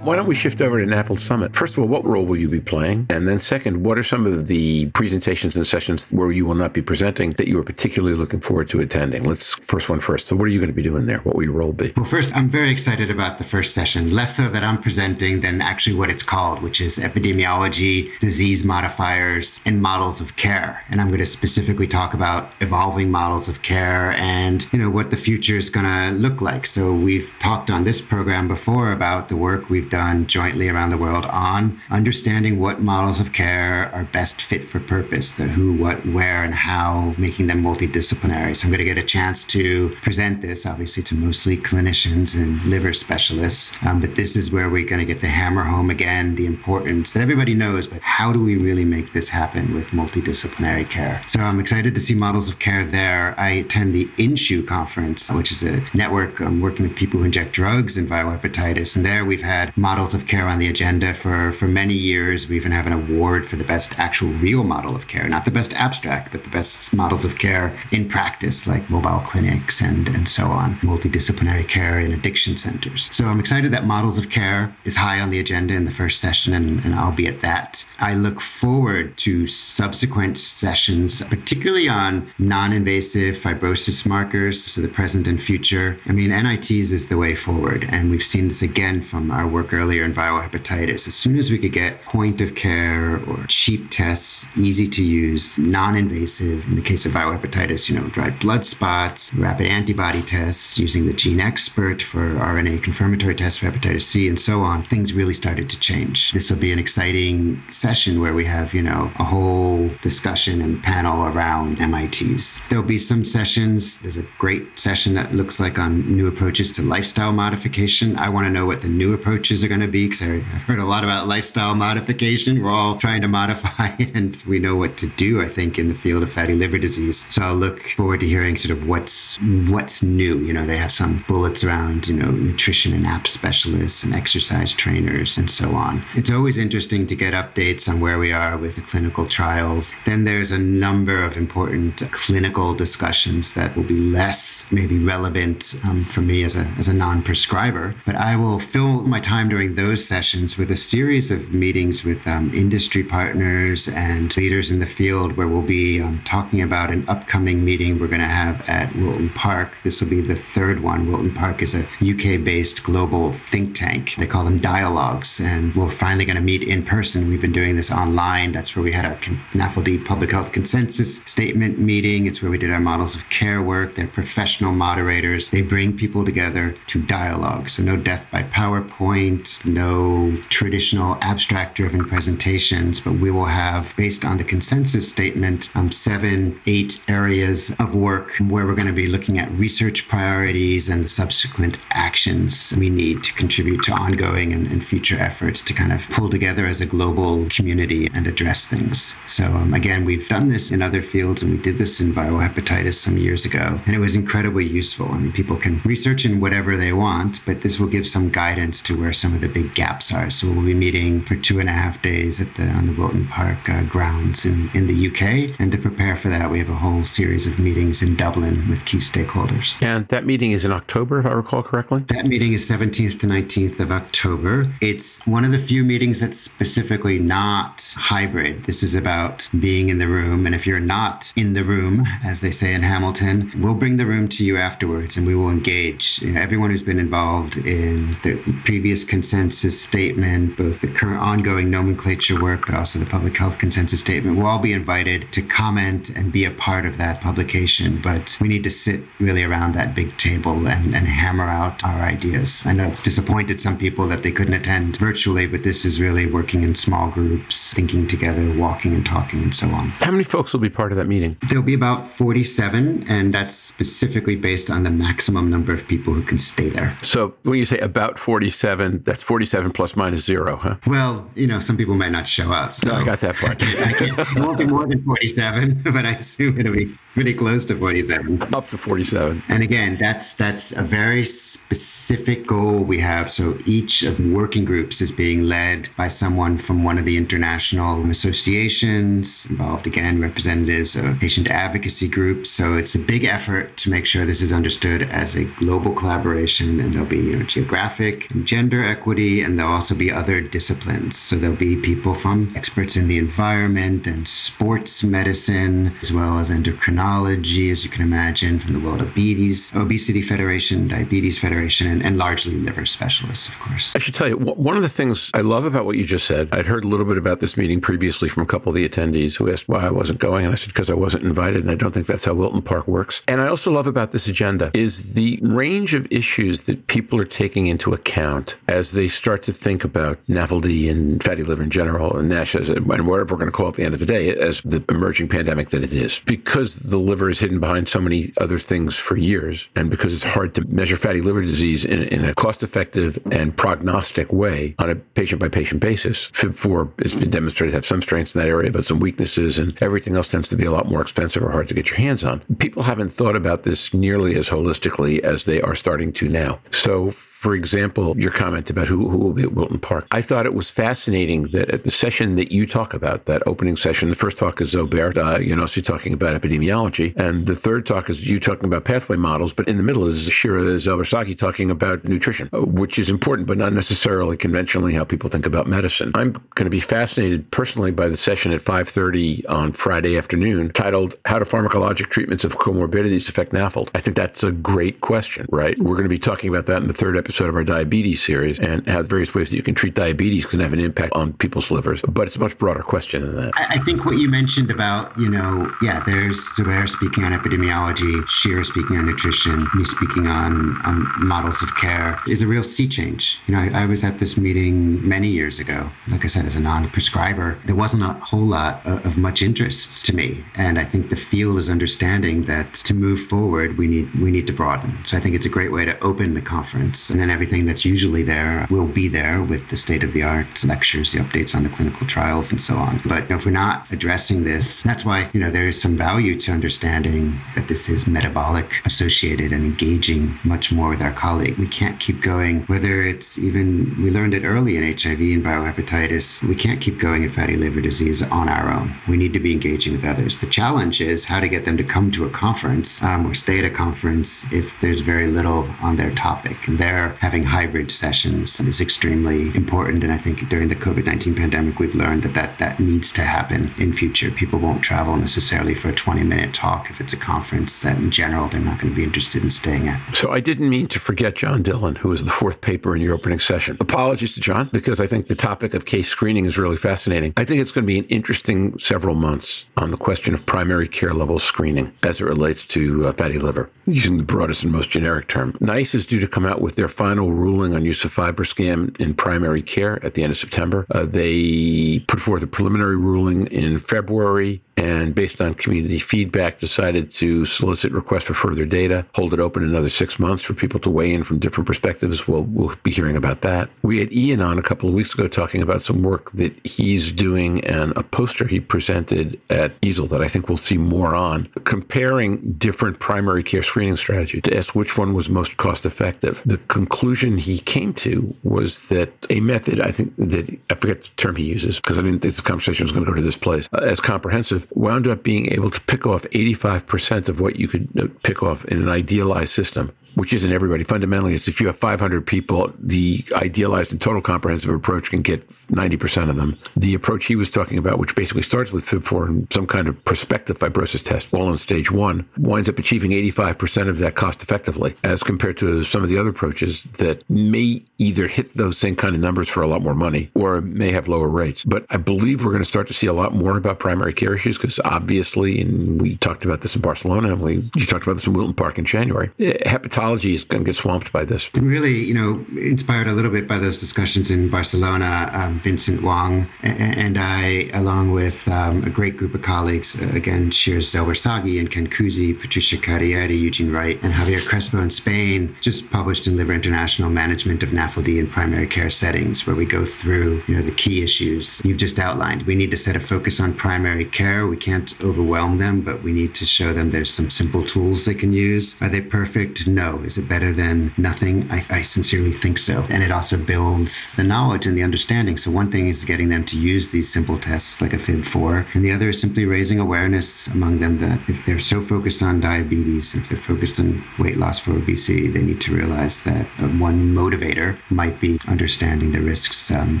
Why 0.02 0.16
don't 0.16 0.26
we 0.26 0.34
shift 0.34 0.62
over 0.62 0.82
to 0.82 0.90
NAFLD 0.90 1.20
Summit? 1.20 1.54
First 1.54 1.74
of 1.74 1.80
all, 1.80 1.88
what 1.88 2.06
role 2.06 2.24
will 2.24 2.38
you 2.38 2.48
be 2.48 2.58
playing? 2.58 3.04
And 3.10 3.28
then 3.28 3.38
second, 3.38 3.84
what 3.84 3.98
are 3.98 4.02
some 4.02 4.24
of 4.24 4.46
the 4.46 4.86
presentations 4.92 5.56
and 5.56 5.66
sessions 5.66 6.10
where 6.10 6.32
you 6.32 6.46
will 6.46 6.54
not 6.54 6.72
be 6.72 6.80
presenting 6.80 7.32
that 7.32 7.48
you 7.48 7.58
are 7.58 7.62
particularly 7.62 8.16
looking 8.16 8.40
forward 8.40 8.70
to 8.70 8.80
attending? 8.80 9.24
Let's 9.24 9.52
first 9.56 9.90
one 9.90 10.00
first. 10.00 10.26
So 10.26 10.36
what 10.36 10.44
are 10.44 10.48
you 10.48 10.58
going 10.58 10.70
to 10.70 10.74
be 10.74 10.82
doing 10.82 11.04
there? 11.04 11.18
What 11.18 11.36
will 11.36 11.44
your 11.44 11.52
role 11.52 11.74
be? 11.74 11.92
Well, 11.98 12.06
first, 12.06 12.34
I'm 12.34 12.48
very 12.48 12.70
excited 12.70 13.10
about 13.10 13.36
the 13.36 13.44
first 13.44 13.74
session, 13.74 14.10
less 14.10 14.34
so 14.34 14.48
that 14.48 14.64
I'm 14.64 14.80
presenting 14.80 15.40
than 15.40 15.60
actually 15.60 15.96
what 15.96 16.08
it's 16.08 16.22
called, 16.22 16.62
which 16.62 16.80
is 16.80 16.96
epidemiology, 16.98 18.18
disease 18.20 18.64
modifiers, 18.64 19.60
and 19.66 19.82
models 19.82 20.22
of 20.22 20.34
care. 20.36 20.82
And 20.88 21.02
I'm 21.02 21.08
going 21.08 21.20
to 21.20 21.26
specifically 21.26 21.86
talk 21.86 22.14
about 22.14 22.50
evolving 22.60 23.10
models 23.10 23.48
of 23.48 23.60
care 23.60 24.12
and, 24.12 24.66
you 24.72 24.78
know, 24.78 24.88
what 24.88 25.10
the 25.10 25.18
future 25.18 25.58
is 25.58 25.68
going 25.68 25.84
to 25.84 26.16
look 26.16 26.40
like. 26.40 26.64
So 26.64 26.90
we've 26.94 27.30
talked 27.38 27.68
on 27.68 27.84
this 27.84 28.00
program 28.00 28.48
before 28.48 28.92
about 28.92 29.28
the 29.28 29.36
work 29.36 29.68
we've 29.68 29.89
done 29.90 30.26
jointly 30.26 30.68
around 30.68 30.90
the 30.90 30.96
world 30.96 31.24
on 31.26 31.80
understanding 31.90 32.58
what 32.58 32.80
models 32.80 33.20
of 33.20 33.32
care 33.32 33.90
are 33.92 34.04
best 34.04 34.42
fit 34.42 34.70
for 34.70 34.80
purpose, 34.80 35.32
the 35.32 35.44
who, 35.44 35.74
what, 35.74 36.04
where, 36.06 36.44
and 36.44 36.54
how, 36.54 37.14
making 37.18 37.46
them 37.46 37.62
multidisciplinary. 37.62 38.56
So 38.56 38.64
I'm 38.64 38.70
going 38.70 38.78
to 38.78 38.84
get 38.84 38.98
a 38.98 39.02
chance 39.02 39.44
to 39.46 39.94
present 40.02 40.40
this, 40.40 40.66
obviously, 40.66 41.02
to 41.04 41.14
mostly 41.14 41.56
clinicians 41.56 42.34
and 42.34 42.62
liver 42.64 42.92
specialists. 42.92 43.76
Um, 43.82 44.00
but 44.00 44.14
this 44.14 44.36
is 44.36 44.50
where 44.50 44.70
we're 44.70 44.88
going 44.88 45.00
to 45.00 45.12
get 45.12 45.20
the 45.20 45.28
hammer 45.28 45.62
home 45.62 45.90
again 45.90 46.34
the 46.34 46.46
importance 46.46 47.12
that 47.12 47.20
everybody 47.20 47.54
knows, 47.54 47.86
but 47.86 48.00
how 48.02 48.32
do 48.32 48.42
we 48.42 48.56
really 48.56 48.84
make 48.84 49.12
this 49.12 49.28
happen 49.28 49.74
with 49.74 49.88
multidisciplinary 49.88 50.88
care? 50.88 51.22
So 51.26 51.40
I'm 51.40 51.60
excited 51.60 51.94
to 51.94 52.00
see 52.00 52.14
models 52.14 52.48
of 52.48 52.58
care 52.58 52.84
there. 52.84 53.34
I 53.38 53.50
attend 53.50 53.94
the 53.94 54.06
INHSU 54.18 54.66
conference, 54.66 55.30
which 55.30 55.52
is 55.52 55.62
a 55.62 55.84
network 55.94 56.40
um, 56.40 56.60
working 56.60 56.86
with 56.86 56.96
people 56.96 57.20
who 57.20 57.26
inject 57.26 57.52
drugs 57.52 57.96
and 57.96 58.08
viral 58.08 58.38
hepatitis. 58.38 58.96
And 58.96 59.04
there 59.04 59.24
we've 59.24 59.42
had 59.42 59.76
models 59.80 60.12
of 60.12 60.26
care 60.26 60.46
on 60.46 60.58
the 60.58 60.68
agenda 60.68 61.14
for, 61.14 61.54
for 61.54 61.66
many 61.66 61.94
years. 61.94 62.46
We 62.46 62.56
even 62.56 62.70
have 62.70 62.86
an 62.86 62.92
award 62.92 63.48
for 63.48 63.56
the 63.56 63.64
best 63.64 63.98
actual 63.98 64.28
real 64.28 64.62
model 64.62 64.94
of 64.94 65.08
care, 65.08 65.26
not 65.26 65.46
the 65.46 65.50
best 65.50 65.72
abstract, 65.72 66.32
but 66.32 66.44
the 66.44 66.50
best 66.50 66.92
models 66.92 67.24
of 67.24 67.38
care 67.38 67.74
in 67.90 68.06
practice, 68.06 68.66
like 68.66 68.90
mobile 68.90 69.20
clinics 69.20 69.80
and, 69.80 70.06
and 70.08 70.28
so 70.28 70.44
on, 70.48 70.76
multidisciplinary 70.80 71.66
care 71.66 71.98
in 71.98 72.12
addiction 72.12 72.58
centers. 72.58 73.08
So 73.10 73.26
I'm 73.26 73.40
excited 73.40 73.72
that 73.72 73.86
models 73.86 74.18
of 74.18 74.28
care 74.28 74.76
is 74.84 74.94
high 74.94 75.20
on 75.20 75.30
the 75.30 75.40
agenda 75.40 75.72
in 75.72 75.86
the 75.86 75.90
first 75.90 76.20
session, 76.20 76.52
and, 76.52 76.84
and 76.84 76.94
I'll 76.94 77.12
be 77.12 77.26
at 77.26 77.40
that. 77.40 77.82
I 77.98 78.14
look 78.14 78.42
forward 78.42 79.16
to 79.18 79.46
subsequent 79.46 80.36
sessions, 80.36 81.22
particularly 81.22 81.88
on 81.88 82.30
non 82.38 82.74
invasive 82.74 83.38
fibrosis 83.38 84.04
markers, 84.04 84.62
so 84.62 84.82
the 84.82 84.88
present 84.88 85.26
and 85.26 85.42
future. 85.42 85.98
I 86.04 86.12
mean, 86.12 86.28
NITs 86.28 86.92
is 86.92 87.08
the 87.08 87.16
way 87.16 87.34
forward, 87.34 87.86
and 87.88 88.10
we've 88.10 88.22
seen 88.22 88.48
this 88.48 88.60
again 88.60 89.02
from 89.02 89.30
our 89.30 89.48
work 89.48 89.69
earlier 89.72 90.04
in 90.04 90.14
viral 90.14 90.46
hepatitis. 90.46 91.08
As 91.08 91.14
soon 91.14 91.38
as 91.38 91.50
we 91.50 91.58
could 91.58 91.72
get 91.72 92.02
point 92.04 92.40
of 92.40 92.54
care 92.54 93.22
or 93.26 93.44
cheap 93.48 93.90
tests, 93.90 94.46
easy 94.56 94.88
to 94.88 95.02
use, 95.02 95.58
non 95.58 95.96
invasive, 95.96 96.64
in 96.66 96.76
the 96.76 96.82
case 96.82 97.06
of 97.06 97.12
viral 97.12 97.38
hepatitis, 97.38 97.88
you 97.88 97.98
know, 97.98 98.08
dried 98.08 98.38
blood 98.40 98.64
spots, 98.64 99.32
rapid 99.34 99.66
antibody 99.66 100.22
tests, 100.22 100.78
using 100.78 101.06
the 101.06 101.12
GeneXpert 101.12 102.02
for 102.02 102.34
RNA 102.34 102.82
confirmatory 102.82 103.34
tests 103.34 103.58
for 103.58 103.70
hepatitis 103.70 104.02
C, 104.02 104.28
and 104.28 104.38
so 104.38 104.62
on, 104.62 104.84
things 104.84 105.12
really 105.12 105.34
started 105.34 105.70
to 105.70 105.78
change. 105.78 106.32
This 106.32 106.50
will 106.50 106.58
be 106.58 106.72
an 106.72 106.78
exciting 106.78 107.62
session 107.70 108.20
where 108.20 108.34
we 108.34 108.44
have, 108.44 108.74
you 108.74 108.82
know, 108.82 109.10
a 109.18 109.24
whole 109.24 109.88
discussion 110.02 110.60
and 110.60 110.82
panel 110.82 111.26
around 111.26 111.78
NITs. 111.78 112.60
There'll 112.68 112.84
be 112.84 112.98
some 112.98 113.24
sessions. 113.24 114.00
There's 114.00 114.16
a 114.16 114.26
great 114.38 114.78
session 114.78 115.14
that 115.14 115.34
looks 115.34 115.60
like 115.60 115.78
on 115.78 116.14
new 116.14 116.26
approaches 116.28 116.72
to 116.72 116.82
lifestyle 116.82 117.32
modification. 117.32 118.16
I 118.16 118.28
want 118.28 118.46
to 118.46 118.50
know 118.50 118.66
what 118.66 118.82
the 118.82 118.88
new 118.88 119.14
approaches 119.14 119.59
are 119.64 119.68
going 119.68 119.80
to 119.80 119.88
be 119.88 120.08
because 120.08 120.22
I've 120.22 120.42
heard 120.62 120.78
a 120.78 120.84
lot 120.84 121.04
about 121.04 121.28
lifestyle 121.28 121.74
modification. 121.74 122.62
We're 122.62 122.70
all 122.70 122.98
trying 122.98 123.22
to 123.22 123.28
modify 123.28 123.88
and 124.14 124.40
we 124.46 124.58
know 124.58 124.76
what 124.76 124.96
to 124.98 125.06
do, 125.06 125.40
I 125.40 125.48
think, 125.48 125.78
in 125.78 125.88
the 125.88 125.94
field 125.94 126.22
of 126.22 126.32
fatty 126.32 126.54
liver 126.54 126.78
disease. 126.78 127.26
So 127.30 127.42
I'll 127.42 127.54
look 127.54 127.82
forward 127.90 128.20
to 128.20 128.26
hearing 128.26 128.56
sort 128.56 128.76
of 128.76 128.86
what's 128.86 129.38
what's 129.40 130.02
new. 130.02 130.38
You 130.40 130.52
know, 130.52 130.66
they 130.66 130.76
have 130.76 130.92
some 130.92 131.24
bullets 131.28 131.62
around, 131.64 132.08
you 132.08 132.14
know, 132.14 132.30
nutrition 132.30 132.94
and 132.94 133.06
app 133.06 133.26
specialists 133.28 134.04
and 134.04 134.14
exercise 134.14 134.72
trainers 134.72 135.36
and 135.38 135.50
so 135.50 135.74
on. 135.74 136.04
It's 136.14 136.30
always 136.30 136.58
interesting 136.58 137.06
to 137.06 137.14
get 137.14 137.34
updates 137.34 137.88
on 137.88 138.00
where 138.00 138.18
we 138.18 138.32
are 138.32 138.56
with 138.56 138.76
the 138.76 138.82
clinical 138.82 139.26
trials. 139.26 139.94
Then 140.06 140.24
there's 140.24 140.50
a 140.50 140.58
number 140.58 141.22
of 141.22 141.36
important 141.36 142.10
clinical 142.12 142.74
discussions 142.74 143.54
that 143.54 143.76
will 143.76 143.84
be 143.84 143.98
less 143.98 144.70
maybe 144.72 144.98
relevant 144.98 145.74
um, 145.84 146.04
for 146.04 146.22
me 146.22 146.44
as 146.44 146.56
a, 146.56 146.64
as 146.78 146.88
a 146.88 146.94
non-prescriber, 146.94 147.94
but 148.06 148.14
I 148.14 148.36
will 148.36 148.58
fill 148.58 149.02
my 149.02 149.20
time 149.20 149.49
during 149.50 149.74
those 149.74 150.04
sessions 150.04 150.56
with 150.56 150.70
a 150.70 150.76
series 150.76 151.30
of 151.30 151.52
meetings 151.52 152.04
with 152.04 152.24
um, 152.26 152.54
industry 152.54 153.02
partners 153.02 153.88
and 153.88 154.34
leaders 154.36 154.70
in 154.70 154.78
the 154.78 154.86
field 154.86 155.36
where 155.36 155.48
we'll 155.48 155.60
be 155.60 156.00
um, 156.00 156.22
talking 156.24 156.62
about 156.62 156.90
an 156.90 157.04
upcoming 157.08 157.64
meeting 157.64 157.98
we're 157.98 158.06
going 158.06 158.20
to 158.20 158.28
have 158.28 158.60
at 158.68 158.94
Wilton 158.96 159.28
Park. 159.30 159.72
This 159.82 160.00
will 160.00 160.08
be 160.08 160.20
the 160.20 160.36
third 160.36 160.80
one. 160.80 161.10
Wilton 161.10 161.34
Park 161.34 161.62
is 161.62 161.74
a 161.74 161.82
UK 162.00 162.42
based 162.44 162.84
global 162.84 163.36
think 163.36 163.74
tank. 163.74 164.14
They 164.18 164.26
call 164.26 164.44
them 164.44 164.58
dialogues, 164.58 165.40
and 165.40 165.74
we're 165.74 165.90
finally 165.90 166.24
going 166.24 166.36
to 166.36 166.42
meet 166.42 166.62
in 166.62 166.84
person. 166.84 167.28
We've 167.28 167.40
been 167.40 167.52
doing 167.52 167.76
this 167.76 167.90
online. 167.90 168.52
That's 168.52 168.76
where 168.76 168.84
we 168.84 168.92
had 168.92 169.04
our 169.04 169.16
NAFLD 169.52 170.06
public 170.06 170.30
health 170.30 170.52
consensus 170.52 171.22
statement 171.26 171.78
meeting. 171.78 172.26
It's 172.26 172.40
where 172.40 172.50
we 172.50 172.58
did 172.58 172.70
our 172.70 172.80
models 172.80 173.16
of 173.16 173.28
care 173.30 173.62
work. 173.62 173.96
They're 173.96 174.06
professional 174.06 174.72
moderators. 174.72 175.50
They 175.50 175.62
bring 175.62 175.96
people 175.96 176.24
together 176.24 176.76
to 176.86 177.02
dialogue. 177.02 177.68
So, 177.68 177.82
no 177.82 177.96
death 177.96 178.26
by 178.30 178.44
PowerPoint, 178.44 179.39
no 179.64 180.36
traditional 180.48 181.16
abstract 181.20 181.76
driven 181.76 182.04
presentations, 182.04 183.00
but 183.00 183.14
we 183.14 183.30
will 183.30 183.44
have, 183.44 183.94
based 183.96 184.24
on 184.24 184.38
the 184.38 184.44
consensus 184.44 185.08
statement, 185.08 185.70
um, 185.74 185.92
seven, 185.92 186.60
eight 186.66 187.02
areas 187.08 187.74
of 187.78 187.94
work 187.94 188.36
where 188.38 188.66
we're 188.66 188.74
going 188.74 188.86
to 188.86 188.92
be 188.92 189.06
looking 189.06 189.38
at 189.38 189.50
research 189.52 190.08
priorities 190.08 190.88
and 190.88 191.04
the 191.04 191.08
subsequent 191.08 191.78
actions 191.90 192.74
we 192.76 192.88
need 192.88 193.22
to 193.24 193.32
contribute 193.34 193.82
to 193.84 193.92
ongoing 193.92 194.52
and, 194.52 194.66
and 194.66 194.84
future 194.84 195.18
efforts 195.18 195.62
to 195.62 195.74
kind 195.74 195.92
of 195.92 196.00
pull 196.10 196.30
together 196.30 196.66
as 196.66 196.80
a 196.80 196.86
global 196.86 197.46
community 197.48 198.08
and 198.14 198.26
address 198.26 198.66
things. 198.66 199.16
So, 199.26 199.44
um, 199.44 199.74
again, 199.74 200.04
we've 200.04 200.28
done 200.28 200.48
this 200.48 200.70
in 200.70 200.82
other 200.82 201.02
fields 201.02 201.42
and 201.42 201.52
we 201.52 201.58
did 201.58 201.78
this 201.78 202.00
in 202.00 202.14
viral 202.14 202.46
hepatitis 202.46 202.94
some 202.94 203.16
years 203.16 203.44
ago, 203.44 203.80
and 203.86 203.94
it 203.94 203.98
was 203.98 204.14
incredibly 204.14 204.66
useful. 204.66 205.08
I 205.10 205.18
mean, 205.18 205.32
people 205.32 205.56
can 205.56 205.80
research 205.84 206.24
in 206.24 206.40
whatever 206.40 206.76
they 206.76 206.92
want, 206.92 207.44
but 207.44 207.62
this 207.62 207.78
will 207.78 207.88
give 207.88 208.06
some 208.06 208.30
guidance 208.30 208.80
to 208.82 208.98
where 208.98 209.12
some 209.12 209.29
of 209.34 209.40
the 209.40 209.48
big 209.48 209.74
gaps 209.74 210.12
are. 210.12 210.30
So, 210.30 210.50
we'll 210.50 210.64
be 210.64 210.74
meeting 210.74 211.24
for 211.24 211.36
two 211.36 211.60
and 211.60 211.68
a 211.68 211.72
half 211.72 212.00
days 212.02 212.40
at 212.40 212.54
the 212.56 212.66
on 212.70 212.86
the 212.86 212.92
Wilton 212.92 213.26
Park 213.28 213.68
uh, 213.68 213.82
grounds 213.84 214.44
in, 214.46 214.70
in 214.74 214.86
the 214.86 215.08
UK, 215.08 215.58
and 215.60 215.70
to 215.72 215.78
prepare 215.78 216.16
for 216.16 216.28
that, 216.28 216.50
we 216.50 216.58
have 216.58 216.68
a 216.68 216.74
whole 216.74 217.04
series 217.04 217.46
of 217.46 217.58
meetings 217.58 218.02
in 218.02 218.16
Dublin 218.16 218.68
with 218.68 218.84
key 218.84 218.98
stakeholders. 218.98 219.80
And 219.82 220.06
that 220.08 220.24
meeting 220.24 220.52
is 220.52 220.64
in 220.64 220.72
October, 220.72 221.20
if 221.20 221.26
I 221.26 221.32
recall 221.32 221.62
correctly? 221.62 222.00
That 222.08 222.26
meeting 222.26 222.52
is 222.52 222.68
17th 222.68 223.20
to 223.20 223.26
19th 223.26 223.80
of 223.80 223.92
October. 223.92 224.72
It's 224.80 225.24
one 225.26 225.44
of 225.44 225.52
the 225.52 225.58
few 225.58 225.84
meetings 225.84 226.20
that's 226.20 226.38
specifically 226.38 227.18
not 227.18 227.94
hybrid. 227.96 228.64
This 228.64 228.82
is 228.82 228.94
about 228.94 229.48
being 229.58 229.88
in 229.88 229.98
the 229.98 230.08
room. 230.08 230.46
And 230.46 230.54
if 230.54 230.66
you're 230.66 230.80
not 230.80 231.32
in 231.36 231.52
the 231.52 231.64
room, 231.64 232.06
as 232.24 232.40
they 232.40 232.50
say 232.50 232.74
in 232.74 232.82
Hamilton, 232.82 233.52
we'll 233.58 233.74
bring 233.74 233.96
the 233.96 234.06
room 234.06 234.28
to 234.30 234.44
you 234.44 234.56
afterwards 234.56 235.16
and 235.16 235.26
we 235.26 235.34
will 235.34 235.50
engage. 235.50 236.20
You 236.22 236.32
know, 236.32 236.40
everyone 236.40 236.70
who's 236.70 236.82
been 236.82 236.98
involved 236.98 237.56
in 237.58 238.16
the 238.22 238.36
previous 238.64 239.04
consensus 239.20 239.78
statement, 239.78 240.56
both 240.56 240.80
the 240.80 240.88
current 240.88 241.20
ongoing 241.20 241.68
nomenclature 241.68 242.40
work, 242.40 242.64
but 242.64 242.74
also 242.74 242.98
the 242.98 243.04
public 243.04 243.36
health 243.36 243.58
consensus 243.58 244.00
statement, 244.00 244.38
will 244.38 244.46
all 244.46 244.58
be 244.58 244.72
invited 244.72 245.30
to 245.30 245.42
comment 245.42 246.08
and 246.08 246.32
be 246.32 246.46
a 246.46 246.50
part 246.52 246.86
of 246.86 246.96
that 246.96 247.20
publication. 247.20 248.00
But 248.00 248.38
we 248.40 248.48
need 248.48 248.64
to 248.64 248.70
sit 248.70 249.02
really 249.18 249.42
around 249.42 249.74
that 249.74 249.94
big 249.94 250.16
table 250.16 250.66
and, 250.66 250.94
and 250.94 251.06
hammer 251.06 251.44
out 251.44 251.84
our 251.84 252.00
ideas. 252.00 252.64
I 252.64 252.72
know 252.72 252.88
it's 252.88 253.02
disappointed 253.02 253.60
some 253.60 253.76
people 253.76 254.08
that 254.08 254.22
they 254.22 254.32
couldn't 254.32 254.54
attend 254.54 254.96
virtually, 254.96 255.46
but 255.46 255.64
this 255.64 255.84
is 255.84 256.00
really 256.00 256.24
working 256.24 256.62
in 256.62 256.74
small 256.74 257.10
groups, 257.10 257.74
thinking 257.74 258.06
together, 258.06 258.54
walking 258.56 258.94
and 258.94 259.04
talking, 259.04 259.42
and 259.42 259.54
so 259.54 259.68
on. 259.68 259.90
How 260.00 260.12
many 260.12 260.24
folks 260.24 260.54
will 260.54 260.60
be 260.60 260.70
part 260.70 260.92
of 260.92 260.96
that 260.96 261.08
meeting? 261.08 261.36
There'll 261.50 261.62
be 261.62 261.74
about 261.74 262.08
47, 262.08 263.04
and 263.06 263.34
that's 263.34 263.54
specifically 263.54 264.36
based 264.36 264.70
on 264.70 264.82
the 264.82 264.90
maximum 264.90 265.50
number 265.50 265.74
of 265.74 265.86
people 265.86 266.14
who 266.14 266.22
can 266.22 266.38
stay 266.38 266.70
there. 266.70 266.96
So 267.02 267.34
when 267.42 267.58
you 267.58 267.66
say 267.66 267.80
about 267.80 268.18
47, 268.18 269.02
that's 269.10 269.22
47 269.22 269.72
plus 269.72 269.96
minus 269.96 270.24
zero, 270.24 270.56
huh? 270.56 270.76
Well, 270.86 271.28
you 271.34 271.48
know, 271.48 271.58
some 271.58 271.76
people 271.76 271.96
might 271.96 272.12
not 272.12 272.28
show 272.28 272.52
up. 272.52 272.76
So 272.76 272.90
no, 272.90 272.94
I 272.94 273.04
got 273.04 273.18
that 273.20 273.34
part. 273.34 273.60
I 273.62 273.92
can't, 273.92 274.16
it 274.16 274.38
won't 274.38 274.58
be 274.58 274.66
more 274.66 274.86
than 274.86 275.02
47, 275.02 275.82
but 275.92 276.06
I 276.06 276.12
assume 276.12 276.60
it'll 276.60 276.72
be 276.72 276.96
pretty 277.14 277.34
close 277.34 277.64
to 277.64 277.76
47. 277.76 278.54
Up 278.54 278.68
to 278.68 278.78
47. 278.78 279.42
And 279.48 279.62
again, 279.64 279.96
that's 279.98 280.34
that's 280.34 280.70
a 280.72 280.82
very 280.82 281.26
specific 281.26 282.46
goal 282.46 282.78
we 282.78 283.00
have. 283.00 283.32
So 283.32 283.58
each 283.66 284.04
of 284.04 284.18
the 284.18 284.32
working 284.32 284.64
groups 284.64 285.00
is 285.00 285.10
being 285.10 285.42
led 285.42 285.88
by 285.96 286.06
someone 286.06 286.56
from 286.56 286.84
one 286.84 286.96
of 286.96 287.04
the 287.04 287.16
international 287.16 288.08
associations 288.10 289.46
involved 289.50 289.88
again 289.88 290.20
representatives 290.20 290.94
of 290.94 291.18
patient 291.18 291.48
advocacy 291.48 292.06
groups. 292.08 292.50
So 292.50 292.76
it's 292.76 292.94
a 292.94 292.98
big 292.98 293.24
effort 293.24 293.76
to 293.78 293.90
make 293.90 294.06
sure 294.06 294.24
this 294.24 294.40
is 294.40 294.52
understood 294.52 295.02
as 295.02 295.34
a 295.34 295.44
global 295.44 295.92
collaboration 295.92 296.78
and 296.78 296.94
there'll 296.94 297.08
be 297.08 297.16
you 297.16 297.36
know 297.36 297.44
geographic 297.44 298.30
and 298.30 298.46
gender 298.46 298.84
equity 298.90 299.42
and 299.42 299.58
there'll 299.58 299.72
also 299.72 299.94
be 299.94 300.10
other 300.10 300.40
disciplines. 300.40 301.18
So 301.18 301.36
there'll 301.36 301.56
be 301.56 301.76
people 301.76 302.14
from 302.14 302.52
experts 302.56 302.96
in 302.96 303.08
the 303.08 303.18
environment 303.18 304.06
and 304.06 304.26
sports 304.28 305.02
medicine 305.02 305.96
as 306.02 306.12
well 306.12 306.38
as 306.38 306.50
endocrinology 306.50 307.72
as 307.72 307.84
you 307.84 307.90
can 307.90 308.02
imagine, 308.02 308.58
from 308.58 308.72
the 308.72 308.80
World 308.80 309.00
Obesities, 309.00 309.74
Obesity 309.74 310.22
Federation, 310.22 310.88
Diabetes 310.88 311.38
Federation, 311.38 311.86
and, 311.86 312.04
and 312.04 312.18
largely 312.18 312.56
liver 312.56 312.84
specialists, 312.86 313.48
of 313.48 313.58
course. 313.58 313.94
I 313.94 313.98
should 313.98 314.14
tell 314.14 314.28
you, 314.28 314.36
one 314.36 314.76
of 314.76 314.82
the 314.82 314.88
things 314.88 315.30
I 315.34 315.40
love 315.40 315.64
about 315.64 315.86
what 315.86 315.96
you 315.96 316.04
just 316.04 316.26
said, 316.26 316.48
I'd 316.52 316.66
heard 316.66 316.84
a 316.84 316.88
little 316.88 317.06
bit 317.06 317.16
about 317.16 317.40
this 317.40 317.56
meeting 317.56 317.80
previously 317.80 318.28
from 318.28 318.42
a 318.42 318.46
couple 318.46 318.70
of 318.70 318.74
the 318.74 318.88
attendees 318.88 319.36
who 319.36 319.50
asked 319.50 319.68
why 319.68 319.86
I 319.86 319.90
wasn't 319.90 320.18
going. 320.18 320.44
And 320.44 320.52
I 320.52 320.56
said, 320.56 320.68
because 320.68 320.90
I 320.90 320.94
wasn't 320.94 321.24
invited. 321.24 321.62
And 321.62 321.70
I 321.70 321.74
don't 321.76 321.92
think 321.92 322.06
that's 322.06 322.24
how 322.24 322.34
Wilton 322.34 322.62
Park 322.62 322.88
works. 322.88 323.22
And 323.28 323.40
I 323.40 323.48
also 323.48 323.70
love 323.70 323.86
about 323.86 324.12
this 324.12 324.26
agenda 324.26 324.70
is 324.74 325.14
the 325.14 325.38
range 325.42 325.94
of 325.94 326.06
issues 326.10 326.62
that 326.62 326.86
people 326.86 327.18
are 327.20 327.24
taking 327.24 327.66
into 327.66 327.92
account 327.92 328.56
as 328.80 328.92
they 328.92 329.08
start 329.08 329.42
to 329.42 329.52
think 329.52 329.84
about 329.84 330.18
NAFLD 330.26 330.90
and 330.90 331.22
fatty 331.22 331.44
liver 331.44 331.62
in 331.62 331.68
general 331.68 332.16
and 332.16 332.30
NASH 332.30 332.54
as, 332.54 332.70
and 332.70 332.86
whatever 332.86 333.34
we're 333.34 333.38
going 333.38 333.46
to 333.46 333.52
call 333.52 333.66
it 333.66 333.70
at 333.70 333.74
the 333.74 333.84
end 333.84 333.92
of 333.92 334.00
the 334.00 334.06
day 334.06 334.34
as 334.34 334.62
the 334.62 334.82
emerging 334.88 335.28
pandemic 335.28 335.68
that 335.68 335.84
it 335.84 335.92
is. 335.92 336.18
Because 336.20 336.76
the 336.76 336.96
liver 336.96 337.28
is 337.28 337.40
hidden 337.40 337.60
behind 337.60 337.88
so 337.90 338.00
many 338.00 338.32
other 338.38 338.58
things 338.58 338.96
for 338.96 339.18
years, 339.18 339.68
and 339.76 339.90
because 339.90 340.14
it's 340.14 340.22
hard 340.22 340.54
to 340.54 340.64
measure 340.64 340.96
fatty 340.96 341.20
liver 341.20 341.42
disease 341.42 341.84
in, 341.84 342.02
in 342.04 342.24
a 342.24 342.34
cost 342.34 342.62
effective 342.62 343.18
and 343.30 343.54
prognostic 343.54 344.32
way 344.32 344.74
on 344.78 344.88
a 344.88 344.96
patient 344.96 345.42
by 345.42 345.48
patient 345.48 345.82
basis, 345.82 346.30
FIB4 346.30 347.02
has 347.02 347.14
been 347.14 347.30
demonstrated 347.30 347.72
to 347.72 347.76
have 347.76 347.86
some 347.86 348.00
strengths 348.00 348.34
in 348.34 348.40
that 348.40 348.48
area, 348.48 348.72
but 348.72 348.86
some 348.86 348.98
weaknesses, 348.98 349.58
and 349.58 349.80
everything 349.82 350.16
else 350.16 350.30
tends 350.30 350.48
to 350.48 350.56
be 350.56 350.64
a 350.64 350.72
lot 350.72 350.88
more 350.88 351.02
expensive 351.02 351.42
or 351.42 351.50
hard 351.50 351.68
to 351.68 351.74
get 351.74 351.90
your 351.90 351.98
hands 351.98 352.24
on. 352.24 352.40
People 352.58 352.84
haven't 352.84 353.10
thought 353.10 353.36
about 353.36 353.62
this 353.64 353.92
nearly 353.92 354.36
as 354.36 354.48
holistically 354.48 355.20
as 355.20 355.44
they 355.44 355.60
are 355.60 355.74
starting 355.74 356.14
to 356.14 356.30
now. 356.30 356.60
So, 356.70 357.12
for 357.40 357.54
example, 357.54 358.20
your 358.20 358.30
comment 358.30 358.68
about 358.68 358.88
who, 358.88 359.08
who 359.08 359.16
will 359.16 359.32
be 359.32 359.44
at 359.44 359.52
Wilton 359.52 359.78
Park. 359.78 360.06
I 360.10 360.20
thought 360.20 360.44
it 360.44 360.52
was 360.52 360.68
fascinating 360.68 361.44
that 361.52 361.70
at 361.70 361.84
the 361.84 361.90
session 361.90 362.34
that 362.34 362.52
you 362.52 362.66
talk 362.66 362.92
about, 362.92 363.24
that 363.24 363.42
opening 363.46 363.78
session, 363.78 364.10
the 364.10 364.14
first 364.14 364.36
talk 364.36 364.60
is 364.60 364.74
Zobair, 364.74 365.16
uh, 365.16 365.38
you 365.38 365.56
know, 365.56 365.64
so 365.64 365.80
talking 365.80 366.12
about 366.12 366.38
epidemiology. 366.38 367.16
And 367.16 367.46
the 367.46 367.56
third 367.56 367.86
talk 367.86 368.10
is 368.10 368.26
you 368.26 368.40
talking 368.40 368.66
about 368.66 368.84
pathway 368.84 369.16
models. 369.16 369.54
But 369.54 369.68
in 369.68 369.78
the 369.78 369.82
middle 369.82 370.06
is 370.06 370.24
Shira 370.24 370.60
Zelber-Sagi 370.76 371.34
talking 371.34 371.70
about 371.70 372.04
nutrition, 372.04 372.50
uh, 372.52 372.60
which 372.60 372.98
is 372.98 373.08
important, 373.08 373.48
but 373.48 373.56
not 373.56 373.72
necessarily 373.72 374.36
conventionally 374.36 374.92
how 374.92 375.04
people 375.04 375.30
think 375.30 375.46
about 375.46 375.66
medicine. 375.66 376.12
I'm 376.14 376.32
going 376.32 376.66
to 376.66 376.70
be 376.70 376.78
fascinated 376.78 377.50
personally 377.50 377.90
by 377.90 378.08
the 378.08 378.18
session 378.18 378.52
at 378.52 378.60
5.30 378.60 379.48
on 379.48 379.72
Friday 379.72 380.18
afternoon 380.18 380.72
titled 380.72 381.14
How 381.24 381.38
do 381.38 381.46
Pharmacologic 381.46 382.10
Treatments 382.10 382.44
of 382.44 382.58
Comorbidities 382.58 383.30
Affect 383.30 383.52
NAFLD? 383.52 383.88
I 383.94 384.00
think 384.00 384.14
that's 384.14 384.42
a 384.42 384.52
great 384.52 385.00
question, 385.00 385.46
right? 385.48 385.78
We're 385.78 385.94
going 385.94 386.02
to 386.02 386.10
be 386.10 386.18
talking 386.18 386.50
about 386.50 386.66
that 386.66 386.82
in 386.82 386.86
the 386.86 386.92
third 386.92 387.16
episode 387.16 387.29
episode 387.30 387.48
of 387.48 387.54
our 387.54 387.62
diabetes 387.62 388.20
series 388.20 388.58
and 388.58 388.84
have 388.88 389.06
various 389.06 389.32
ways 389.32 389.50
that 389.50 389.56
you 389.56 389.62
can 389.62 389.72
treat 389.72 389.94
diabetes 389.94 390.44
can 390.46 390.58
have 390.58 390.72
an 390.72 390.80
impact 390.80 391.12
on 391.12 391.32
people's 391.34 391.70
livers. 391.70 392.00
But 392.08 392.26
it's 392.26 392.34
a 392.34 392.40
much 392.40 392.58
broader 392.58 392.82
question 392.82 393.22
than 393.22 393.36
that. 393.36 393.52
I, 393.54 393.76
I 393.76 393.78
think 393.84 394.04
what 394.04 394.18
you 394.18 394.28
mentioned 394.28 394.68
about, 394.68 395.16
you 395.16 395.28
know, 395.28 395.72
yeah, 395.80 396.02
there's 396.04 396.40
Zobair 396.56 396.88
speaking 396.88 397.22
on 397.22 397.30
epidemiology, 397.30 398.28
Shira 398.28 398.64
speaking 398.64 398.96
on 398.96 399.06
nutrition, 399.06 399.68
me 399.76 399.84
speaking 399.84 400.26
on, 400.26 400.76
on 400.84 401.06
models 401.24 401.62
of 401.62 401.76
care 401.76 402.20
is 402.26 402.42
a 402.42 402.48
real 402.48 402.64
sea 402.64 402.88
change. 402.88 403.38
You 403.46 403.54
know, 403.54 403.60
I, 403.60 403.82
I 403.82 403.86
was 403.86 404.02
at 404.02 404.18
this 404.18 404.36
meeting 404.36 405.06
many 405.08 405.28
years 405.28 405.60
ago. 405.60 405.88
Like 406.08 406.24
I 406.24 406.28
said, 406.28 406.46
as 406.46 406.56
a 406.56 406.60
non-prescriber, 406.60 407.60
there 407.64 407.76
wasn't 407.76 408.02
a 408.02 408.14
whole 408.14 408.44
lot 408.44 408.84
of, 408.84 409.06
of 409.06 409.16
much 409.16 409.40
interest 409.40 410.04
to 410.06 410.16
me. 410.16 410.44
And 410.56 410.80
I 410.80 410.84
think 410.84 411.10
the 411.10 411.16
field 411.16 411.58
is 411.58 411.70
understanding 411.70 412.46
that 412.46 412.74
to 412.74 412.92
move 412.92 413.20
forward, 413.20 413.78
we 413.78 413.86
need 413.86 414.12
we 414.20 414.32
need 414.32 414.48
to 414.48 414.52
broaden. 414.52 414.98
So 415.04 415.16
I 415.16 415.20
think 415.20 415.36
it's 415.36 415.46
a 415.46 415.50
great 415.50 415.70
way 415.70 415.84
to 415.84 415.96
open 416.00 416.34
the 416.34 416.42
conference 416.42 417.10
and 417.20 417.28
then 417.28 417.34
everything 417.34 417.66
that's 417.66 417.84
usually 417.84 418.22
there 418.22 418.66
will 418.70 418.86
be 418.86 419.06
there 419.06 419.42
with 419.42 419.68
the 419.68 419.76
state 419.76 420.02
of 420.02 420.14
the 420.14 420.22
art 420.22 420.64
lectures, 420.64 421.12
the 421.12 421.18
updates 421.18 421.54
on 421.54 421.64
the 421.64 421.68
clinical 421.68 422.06
trials, 422.06 422.50
and 422.50 422.62
so 422.62 422.78
on. 422.78 422.96
But 423.04 423.30
if 423.30 423.44
we're 423.44 423.50
not 423.50 423.92
addressing 423.92 424.44
this, 424.44 424.82
that's 424.82 425.04
why 425.04 425.28
you 425.34 425.40
know 425.40 425.50
there 425.50 425.68
is 425.68 425.78
some 425.78 425.98
value 425.98 426.40
to 426.40 426.50
understanding 426.50 427.38
that 427.56 427.68
this 427.68 427.90
is 427.90 428.06
metabolic 428.06 428.80
associated 428.86 429.52
and 429.52 429.66
engaging 429.66 430.40
much 430.44 430.72
more 430.72 430.88
with 430.88 431.02
our 431.02 431.12
colleague. 431.12 431.58
We 431.58 431.68
can't 431.68 432.00
keep 432.00 432.22
going, 432.22 432.62
whether 432.68 433.02
it's 433.02 433.38
even 433.38 433.94
we 434.00 434.10
learned 434.10 434.32
it 434.32 434.44
early 434.46 434.78
in 434.78 434.82
HIV 434.82 435.20
and 435.20 435.44
viral 435.44 435.70
hepatitis. 435.70 436.42
We 436.42 436.56
can't 436.56 436.80
keep 436.80 436.98
going 436.98 437.24
in 437.24 437.30
fatty 437.30 437.56
liver 437.56 437.82
disease 437.82 438.22
on 438.22 438.48
our 438.48 438.72
own. 438.72 438.98
We 439.06 439.18
need 439.18 439.34
to 439.34 439.40
be 439.40 439.52
engaging 439.52 439.92
with 439.92 440.06
others. 440.06 440.40
The 440.40 440.46
challenge 440.46 441.02
is 441.02 441.26
how 441.26 441.40
to 441.40 441.48
get 441.48 441.66
them 441.66 441.76
to 441.76 441.84
come 441.84 442.10
to 442.12 442.24
a 442.24 442.30
conference 442.30 443.02
um, 443.02 443.26
or 443.26 443.34
stay 443.34 443.58
at 443.58 443.66
a 443.66 443.70
conference 443.70 444.50
if 444.50 444.80
there's 444.80 445.02
very 445.02 445.28
little 445.28 445.76
on 445.80 445.96
their 445.96 446.14
topic. 446.14 446.66
And 446.66 446.78
there 446.78 447.09
having 447.18 447.44
hybrid 447.44 447.90
sessions 447.90 448.60
is 448.60 448.80
extremely 448.80 449.54
important. 449.56 450.04
And 450.04 450.12
I 450.12 450.18
think 450.18 450.48
during 450.48 450.68
the 450.68 450.76
COVID 450.76 451.06
19 451.06 451.34
pandemic, 451.34 451.78
we've 451.78 451.94
learned 451.94 452.22
that, 452.24 452.34
that 452.34 452.58
that 452.58 452.80
needs 452.80 453.12
to 453.12 453.22
happen 453.22 453.72
in 453.78 453.94
future. 453.94 454.30
People 454.30 454.58
won't 454.58 454.82
travel 454.82 455.16
necessarily 455.16 455.74
for 455.74 455.88
a 455.88 455.94
20 455.94 456.22
minute 456.22 456.54
talk 456.54 456.90
if 456.90 457.00
it's 457.00 457.12
a 457.12 457.16
conference 457.16 457.82
that 457.82 457.96
in 457.96 458.10
general 458.10 458.48
they're 458.48 458.60
not 458.60 458.80
going 458.80 458.92
to 458.92 458.96
be 458.96 459.04
interested 459.04 459.42
in 459.42 459.50
staying 459.50 459.88
at. 459.88 460.14
So 460.14 460.30
I 460.32 460.40
didn't 460.40 460.68
mean 460.68 460.88
to 460.88 461.00
forget 461.00 461.36
John 461.36 461.62
Dillon, 461.62 461.96
who 461.96 462.10
was 462.10 462.24
the 462.24 462.30
fourth 462.30 462.60
paper 462.60 462.94
in 462.94 463.02
your 463.02 463.14
opening 463.14 463.40
session. 463.40 463.76
Apologies 463.80 464.34
to 464.34 464.40
John, 464.40 464.68
because 464.72 465.00
I 465.00 465.06
think 465.06 465.26
the 465.26 465.34
topic 465.34 465.74
of 465.74 465.84
case 465.84 466.08
screening 466.08 466.44
is 466.46 466.58
really 466.58 466.76
fascinating. 466.76 467.32
I 467.36 467.44
think 467.44 467.60
it's 467.60 467.70
going 467.70 467.84
to 467.84 467.86
be 467.86 467.98
an 467.98 468.04
interesting 468.04 468.78
several 468.78 469.14
months 469.14 469.64
on 469.76 469.90
the 469.90 469.96
question 469.96 470.34
of 470.34 470.46
primary 470.46 470.88
care 470.88 471.14
level 471.14 471.38
screening 471.38 471.92
as 472.02 472.20
it 472.20 472.24
relates 472.24 472.66
to 472.68 473.08
uh, 473.08 473.12
fatty 473.12 473.38
liver, 473.38 473.70
using 473.86 474.18
the 474.18 474.22
broadest 474.22 474.62
and 474.62 474.72
most 474.72 474.90
generic 474.90 475.28
term. 475.28 475.56
NICE 475.60 475.94
is 475.94 476.06
due 476.06 476.20
to 476.20 476.28
come 476.28 476.44
out 476.44 476.60
with 476.60 476.76
their 476.76 476.88
final 477.00 477.32
ruling 477.32 477.74
on 477.74 477.82
use 477.82 478.04
of 478.04 478.14
FibroScan 478.14 478.94
in 479.00 479.14
primary 479.14 479.62
care 479.62 480.04
at 480.04 480.12
the 480.12 480.22
end 480.22 480.32
of 480.32 480.36
September. 480.36 480.84
Uh, 480.90 481.06
they 481.06 481.98
put 482.00 482.20
forth 482.20 482.42
a 482.42 482.46
preliminary 482.46 482.98
ruling 482.98 483.46
in 483.46 483.78
February 483.78 484.60
and 484.80 485.14
based 485.14 485.42
on 485.42 485.52
community 485.52 485.98
feedback, 485.98 486.58
decided 486.58 487.10
to 487.10 487.44
solicit 487.44 487.92
requests 487.92 488.24
for 488.24 488.34
further 488.34 488.64
data, 488.64 489.04
hold 489.14 489.34
it 489.34 489.40
open 489.40 489.62
another 489.62 489.90
six 489.90 490.18
months 490.18 490.42
for 490.42 490.54
people 490.54 490.80
to 490.80 490.88
weigh 490.88 491.12
in 491.12 491.22
from 491.22 491.38
different 491.38 491.66
perspectives. 491.66 492.26
We'll, 492.26 492.44
we'll 492.44 492.74
be 492.82 492.90
hearing 492.90 493.14
about 493.14 493.42
that. 493.42 493.68
We 493.82 493.98
had 493.98 494.10
Ian 494.10 494.40
on 494.40 494.58
a 494.58 494.62
couple 494.62 494.88
of 494.88 494.94
weeks 494.94 495.12
ago 495.12 495.28
talking 495.28 495.60
about 495.60 495.82
some 495.82 496.02
work 496.02 496.32
that 496.32 496.58
he's 496.64 497.12
doing 497.12 497.62
and 497.64 497.92
a 497.94 498.02
poster 498.02 498.46
he 498.46 498.58
presented 498.58 499.38
at 499.50 499.78
EASL 499.82 500.08
that 500.08 500.22
I 500.22 500.28
think 500.28 500.48
we'll 500.48 500.56
see 500.56 500.78
more 500.78 501.14
on, 501.14 501.48
comparing 501.64 502.54
different 502.54 503.00
primary 503.00 503.42
care 503.42 503.62
screening 503.62 503.98
strategies 503.98 504.42
to 504.44 504.56
ask 504.56 504.74
which 504.74 504.96
one 504.96 505.12
was 505.12 505.28
most 505.28 505.58
cost 505.58 505.84
effective. 505.84 506.40
The 506.46 506.56
conclusion 506.56 507.36
he 507.36 507.58
came 507.58 507.92
to 507.94 508.32
was 508.42 508.88
that 508.88 509.12
a 509.28 509.40
method, 509.40 509.82
I 509.82 509.90
think 509.90 510.16
that 510.16 510.58
I 510.70 510.74
forget 510.74 511.02
the 511.02 511.10
term 511.18 511.36
he 511.36 511.44
uses 511.44 511.76
because 511.76 511.98
I 511.98 512.02
mean 512.02 512.18
this 512.18 512.40
conversation 512.40 512.84
was 512.84 512.92
going 512.92 513.04
to 513.04 513.10
go 513.10 513.16
to 513.16 513.22
this 513.22 513.36
place, 513.36 513.68
uh, 513.74 513.78
as 513.82 514.00
comprehensive 514.00 514.69
wound 514.74 515.06
up 515.06 515.22
being 515.22 515.52
able 515.52 515.70
to 515.70 515.80
pick 515.82 516.06
off 516.06 516.22
85% 516.24 517.28
of 517.28 517.40
what 517.40 517.56
you 517.56 517.68
could 517.68 517.88
uh, 517.98 518.08
pick 518.22 518.42
off 518.42 518.64
in 518.66 518.82
an 518.82 518.88
idealized 518.88 519.52
system 519.52 519.92
which 520.14 520.32
isn't 520.32 520.52
everybody. 520.52 520.84
Fundamentally, 520.84 521.34
it's 521.34 521.48
if 521.48 521.60
you 521.60 521.66
have 521.66 521.78
500 521.78 522.26
people, 522.26 522.72
the 522.78 523.24
idealized 523.34 523.92
and 523.92 524.00
total 524.00 524.22
comprehensive 524.22 524.70
approach 524.70 525.10
can 525.10 525.22
get 525.22 525.46
90% 525.68 526.30
of 526.30 526.36
them. 526.36 526.58
The 526.76 526.94
approach 526.94 527.26
he 527.26 527.36
was 527.36 527.50
talking 527.50 527.78
about, 527.78 527.98
which 527.98 528.14
basically 528.14 528.42
starts 528.42 528.72
with 528.72 528.86
FIB4 528.86 529.28
and 529.28 529.52
some 529.52 529.66
kind 529.66 529.88
of 529.88 530.04
prospective 530.04 530.58
fibrosis 530.58 531.02
test, 531.02 531.28
all 531.32 531.50
in 531.50 531.58
stage 531.58 531.90
one, 531.90 532.28
winds 532.36 532.68
up 532.68 532.78
achieving 532.78 533.12
85% 533.12 533.88
of 533.88 533.98
that 533.98 534.14
cost 534.14 534.42
effectively, 534.42 534.94
as 535.04 535.22
compared 535.22 535.58
to 535.58 535.84
some 535.84 536.02
of 536.02 536.08
the 536.08 536.18
other 536.18 536.30
approaches 536.30 536.84
that 536.98 537.28
may 537.30 537.82
either 537.98 538.28
hit 538.28 538.54
those 538.54 538.78
same 538.78 538.96
kind 538.96 539.14
of 539.14 539.20
numbers 539.20 539.48
for 539.48 539.62
a 539.62 539.66
lot 539.66 539.82
more 539.82 539.94
money 539.94 540.30
or 540.34 540.60
may 540.60 540.92
have 540.92 541.08
lower 541.08 541.28
rates. 541.28 541.64
But 541.64 541.86
I 541.90 541.96
believe 541.98 542.44
we're 542.44 542.52
going 542.52 542.64
to 542.64 542.68
start 542.68 542.86
to 542.88 542.94
see 542.94 543.06
a 543.06 543.12
lot 543.12 543.34
more 543.34 543.56
about 543.56 543.78
primary 543.78 544.12
care 544.12 544.34
issues 544.34 544.56
because 544.56 544.80
obviously, 544.84 545.60
and 545.60 546.00
we 546.00 546.16
talked 546.16 546.44
about 546.44 546.62
this 546.62 546.74
in 546.74 546.82
Barcelona, 546.82 547.32
and 547.32 547.42
we 547.42 547.70
you 547.74 547.86
talked 547.86 548.04
about 548.04 548.16
this 548.16 548.26
in 548.26 548.32
Wilton 548.32 548.54
Park 548.54 548.78
in 548.78 548.84
January, 548.84 549.30
eh, 549.38 549.54
hepatitis 549.66 549.99
hepatology 550.00 550.34
is 550.34 550.44
going 550.44 550.64
to 550.64 550.68
get 550.68 550.76
swamped 550.76 551.12
by 551.12 551.24
this. 551.24 551.50
Really, 551.54 552.04
you 552.04 552.14
know, 552.14 552.44
inspired 552.58 553.08
a 553.08 553.12
little 553.12 553.30
bit 553.30 553.46
by 553.46 553.58
those 553.58 553.78
discussions 553.78 554.30
in 554.30 554.48
Barcelona. 554.48 555.30
Um, 555.32 555.60
Vincent 555.60 556.02
Wong 556.02 556.48
and 556.62 557.18
I, 557.18 557.70
along 557.74 558.12
with 558.12 558.46
um, 558.48 558.84
a 558.84 558.90
great 558.90 559.16
group 559.16 559.34
of 559.34 559.42
colleagues, 559.42 560.00
uh, 560.00 560.08
again, 560.12 560.50
Shira 560.50 560.80
Zelber-Sagi 560.80 561.58
and 561.58 561.70
Ken 561.70 561.88
Cusi, 561.88 562.38
Patrizia 562.38 562.80
Carrieri, 562.80 563.38
Eugene 563.38 563.72
Wright, 563.72 563.98
and 564.02 564.12
Javier 564.12 564.46
Crespo 564.46 564.78
in 564.78 564.90
Spain, 564.90 565.56
just 565.60 565.90
published 565.90 566.26
in 566.26 566.36
Liver 566.36 566.52
International 566.52 567.10
Management 567.10 567.62
of 567.62 567.70
NAFLD 567.70 568.18
in 568.18 568.26
Primary 568.28 568.66
Care 568.66 568.90
Settings, 568.90 569.46
where 569.46 569.56
we 569.56 569.66
go 569.66 569.84
through, 569.84 570.42
you 570.46 570.56
know, 570.56 570.62
the 570.62 570.72
key 570.72 571.02
issues 571.02 571.60
you've 571.64 571.78
just 571.78 571.98
outlined. 571.98 572.42
We 572.44 572.54
need 572.54 572.70
to 572.70 572.76
set 572.76 572.96
a 572.96 573.00
focus 573.00 573.40
on 573.40 573.54
primary 573.54 574.04
care. 574.04 574.46
We 574.46 574.56
can't 574.56 574.92
overwhelm 575.02 575.58
them, 575.58 575.82
but 575.82 576.02
we 576.02 576.12
need 576.12 576.34
to 576.36 576.46
show 576.46 576.72
them 576.72 576.90
there's 576.90 577.12
some 577.12 577.30
simple 577.30 577.64
tools 577.64 578.04
they 578.04 578.14
can 578.14 578.32
use. 578.32 578.80
Are 578.80 578.88
they 578.88 579.00
perfect? 579.00 579.66
No 579.66 579.89
is 579.98 580.18
it 580.18 580.28
better 580.28 580.52
than 580.52 580.92
nothing? 580.96 581.50
I, 581.50 581.64
I 581.70 581.82
sincerely 581.82 582.32
think 582.32 582.58
so. 582.58 582.86
And 582.88 583.02
it 583.02 583.10
also 583.10 583.36
builds 583.36 584.16
the 584.16 584.24
knowledge 584.24 584.66
and 584.66 584.76
the 584.76 584.82
understanding. 584.82 585.36
So 585.36 585.50
one 585.50 585.70
thing 585.70 585.88
is 585.88 586.04
getting 586.04 586.28
them 586.28 586.44
to 586.46 586.58
use 586.58 586.90
these 586.90 587.12
simple 587.12 587.38
tests 587.38 587.80
like 587.80 587.92
a 587.92 587.98
FIB4, 587.98 588.74
and 588.74 588.84
the 588.84 588.92
other 588.92 589.10
is 589.10 589.20
simply 589.20 589.44
raising 589.44 589.78
awareness 589.78 590.46
among 590.48 590.78
them 590.78 590.98
that 590.98 591.20
if 591.28 591.44
they're 591.46 591.60
so 591.60 591.82
focused 591.82 592.22
on 592.22 592.40
diabetes, 592.40 593.14
if 593.14 593.28
they're 593.28 593.38
focused 593.38 593.78
on 593.80 594.02
weight 594.18 594.36
loss 594.36 594.58
for 594.58 594.72
obesity, 594.72 595.28
they 595.28 595.42
need 595.42 595.60
to 595.62 595.74
realize 595.74 596.24
that 596.24 596.46
uh, 596.58 596.68
one 596.68 597.14
motivator 597.14 597.78
might 597.90 598.20
be 598.20 598.38
understanding 598.48 599.12
the 599.12 599.20
risks 599.20 599.70
um, 599.70 600.00